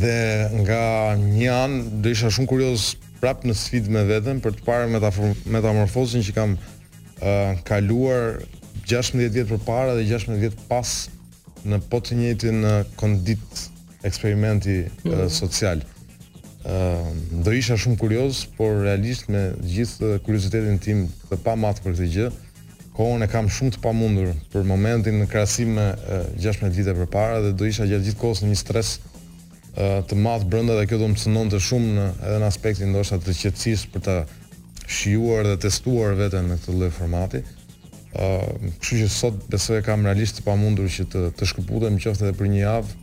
dhe 0.01 0.49
nga 0.65 1.15
një 1.17 1.51
anë 1.53 2.01
do 2.03 2.11
isha 2.11 2.31
shumë 2.33 2.51
kurioz 2.51 2.89
prapë 3.23 3.49
në 3.51 3.57
sfidë 3.59 3.95
me 3.95 4.03
veten 4.09 4.41
për 4.43 4.57
të 4.59 4.65
parë 4.67 5.35
metamorfozën 5.53 6.25
që 6.27 6.35
kam 6.37 6.57
uh, 6.61 7.55
kaluar 7.69 8.39
16 8.89 9.29
vjet 9.35 9.49
përpara 9.51 9.95
dhe 9.99 10.07
16 10.09 10.39
vjet 10.43 10.57
pas 10.69 10.95
në 11.69 11.81
po 11.91 11.99
të 12.01 12.17
njëjtin 12.21 12.63
kondit 12.97 13.63
eksperimenti 14.07 14.81
mm. 14.87 15.25
social. 15.29 15.81
Ëm 16.69 16.69
uh, 16.73 17.45
do 17.45 17.53
isha 17.55 17.77
shumë 17.81 17.97
kurioz, 18.01 18.43
por 18.59 18.75
realisht 18.85 19.29
me 19.33 19.49
gjithë 19.65 20.19
kuriozitetin 20.27 20.77
tim 20.83 21.05
të 21.31 21.39
matur 21.57 21.85
për 21.87 21.95
këtë 21.97 22.09
gjë, 22.15 22.29
kohën 22.97 23.25
e 23.25 23.29
kam 23.31 23.47
shumë 23.49 23.77
të 23.77 23.83
pamundur 23.85 24.33
për 24.53 24.67
momentin 24.69 25.21
në 25.23 25.29
krahasim 25.31 25.71
me 25.79 25.91
uh, 25.95 26.27
16 26.39 26.73
vite 26.77 26.95
përpara 26.99 27.41
dhe 27.47 27.53
do 27.57 27.69
isha 27.69 27.87
gjatë 27.89 28.09
gjithë 28.11 28.21
kohës 28.23 28.43
në 28.45 28.51
një 28.55 28.59
stres 28.65 28.97
të 29.79 30.17
madh 30.19 30.47
brenda 30.51 30.75
dhe 30.75 30.87
kjo 30.91 30.99
do 30.99 31.07
të 31.07 31.13
mësononte 31.15 31.61
shumë 31.63 31.91
në 31.95 32.07
edhe 32.27 32.39
në 32.43 32.47
aspektin 32.49 32.91
ndoshta 32.91 33.19
të 33.23 33.35
qetësisë 33.43 33.91
për 33.95 34.03
ta 34.09 34.17
shijuar 34.91 35.47
dhe 35.47 35.59
testuar 35.63 36.17
veten 36.19 36.49
në 36.51 36.57
këtë 36.61 36.75
lloj 36.81 36.91
formati. 36.97 37.43
ë, 38.09 38.21
uh, 38.21 38.73
kështu 38.81 38.95
që 39.05 39.09
sot 39.13 39.35
besoj 39.53 39.79
e 39.79 39.83
kam 39.85 40.07
realisht 40.09 40.39
të 40.39 40.45
pamundur 40.47 40.89
që 40.91 41.05
të 41.13 41.21
të 41.39 41.47
shkëputem 41.51 41.99
qoftë 42.01 42.25
edhe 42.25 42.33
për 42.39 42.47
një 42.51 42.61
javë, 42.63 42.97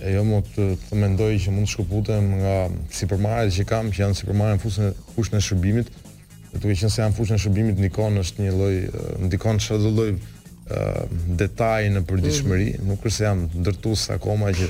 e 0.00 0.12
jo 0.14 0.22
më 0.24 0.38
të, 0.54 0.66
të 0.88 0.96
mendoj 1.02 1.28
që 1.44 1.52
mund 1.52 1.68
të 1.68 1.72
shkëputem 1.74 2.28
nga 2.40 2.54
supermarketet 2.96 3.58
që 3.58 3.66
kam, 3.68 3.90
që 3.92 4.02
janë 4.02 4.18
supermarket 4.22 4.56
në 4.56 4.62
fushën 4.64 4.88
e 4.88 4.94
fushën 5.16 5.38
e 5.38 5.44
shërbimit. 5.46 5.90
Duke 6.54 6.72
qenë 6.80 6.92
se 6.94 7.02
janë 7.02 7.16
fushën 7.18 7.36
e 7.36 7.42
shërbimit, 7.44 7.76
ndikon 7.84 8.18
është 8.24 8.44
një 8.46 8.54
lloj 8.56 8.74
ndikon 9.28 9.60
çdo 9.62 9.78
lloj 9.98 10.10
detaj 11.36 11.88
në 11.94 12.02
përdiqëmëri, 12.04 12.64
mm 12.64 12.72
-hmm. 12.76 12.88
nuk 12.92 13.02
kërse 13.04 13.24
jam 13.24 13.44
dërtus 13.64 14.06
akoma 14.12 14.50
që 14.54 14.66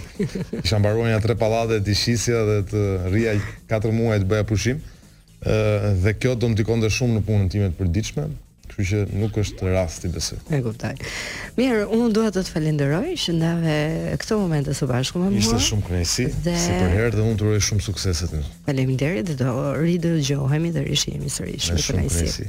isha 0.65 0.79
mbaruar 0.79 1.11
një 1.13 1.21
tre 1.25 1.35
pallate 1.35 1.81
të 1.81 1.91
ishisja 1.97 2.45
dhe 2.49 2.59
të 2.71 2.81
rria 3.11 3.33
4 3.35 3.41
katër 3.71 3.93
muaj 3.97 4.19
të 4.23 4.27
bëja 4.31 4.45
pushim, 4.51 4.81
dhe 6.05 6.15
kjo 6.19 6.35
do 6.35 6.47
më 6.49 6.65
të 6.67 6.91
shumë 6.99 7.15
në 7.19 7.23
punën 7.29 7.49
timet 7.51 7.77
përdiqme, 7.79 8.29
kështu 8.69 8.83
që 8.91 8.99
nuk 9.19 9.37
është 9.43 9.73
rasti 9.75 10.09
besoj. 10.15 10.39
E 10.55 10.61
kuptoj. 10.63 10.93
Mirë, 11.59 11.81
unë 11.91 12.13
duhet 12.15 12.35
të 12.37 12.43
të 12.47 12.53
falenderoj, 12.55 13.09
shëndave 13.19 13.75
këto 14.23 14.39
momente 14.39 14.71
së 14.71 14.87
bashku 14.87 15.19
me 15.19 15.31
mua. 15.33 15.39
Ishte 15.41 15.59
shumë 15.69 15.83
kënaqësi. 15.89 16.27
dhe... 16.47 16.55
si 16.63 16.77
për 16.79 16.91
herë 16.95 17.15
dhe 17.19 17.23
unë 17.27 17.37
të 17.39 17.43
rojë 17.49 17.63
shumë 17.69 17.83
sukseset 17.89 18.31
në. 18.39 18.45
Faleminderit, 18.71 19.27
dhe 19.27 19.35
do 19.41 19.51
rridë 19.81 20.15
gjohemi 20.29 20.71
dhe 20.71 20.87
rishimi 20.91 21.27
së 21.29 21.51
rishimi 21.51 21.83
kënesi. 21.89 22.47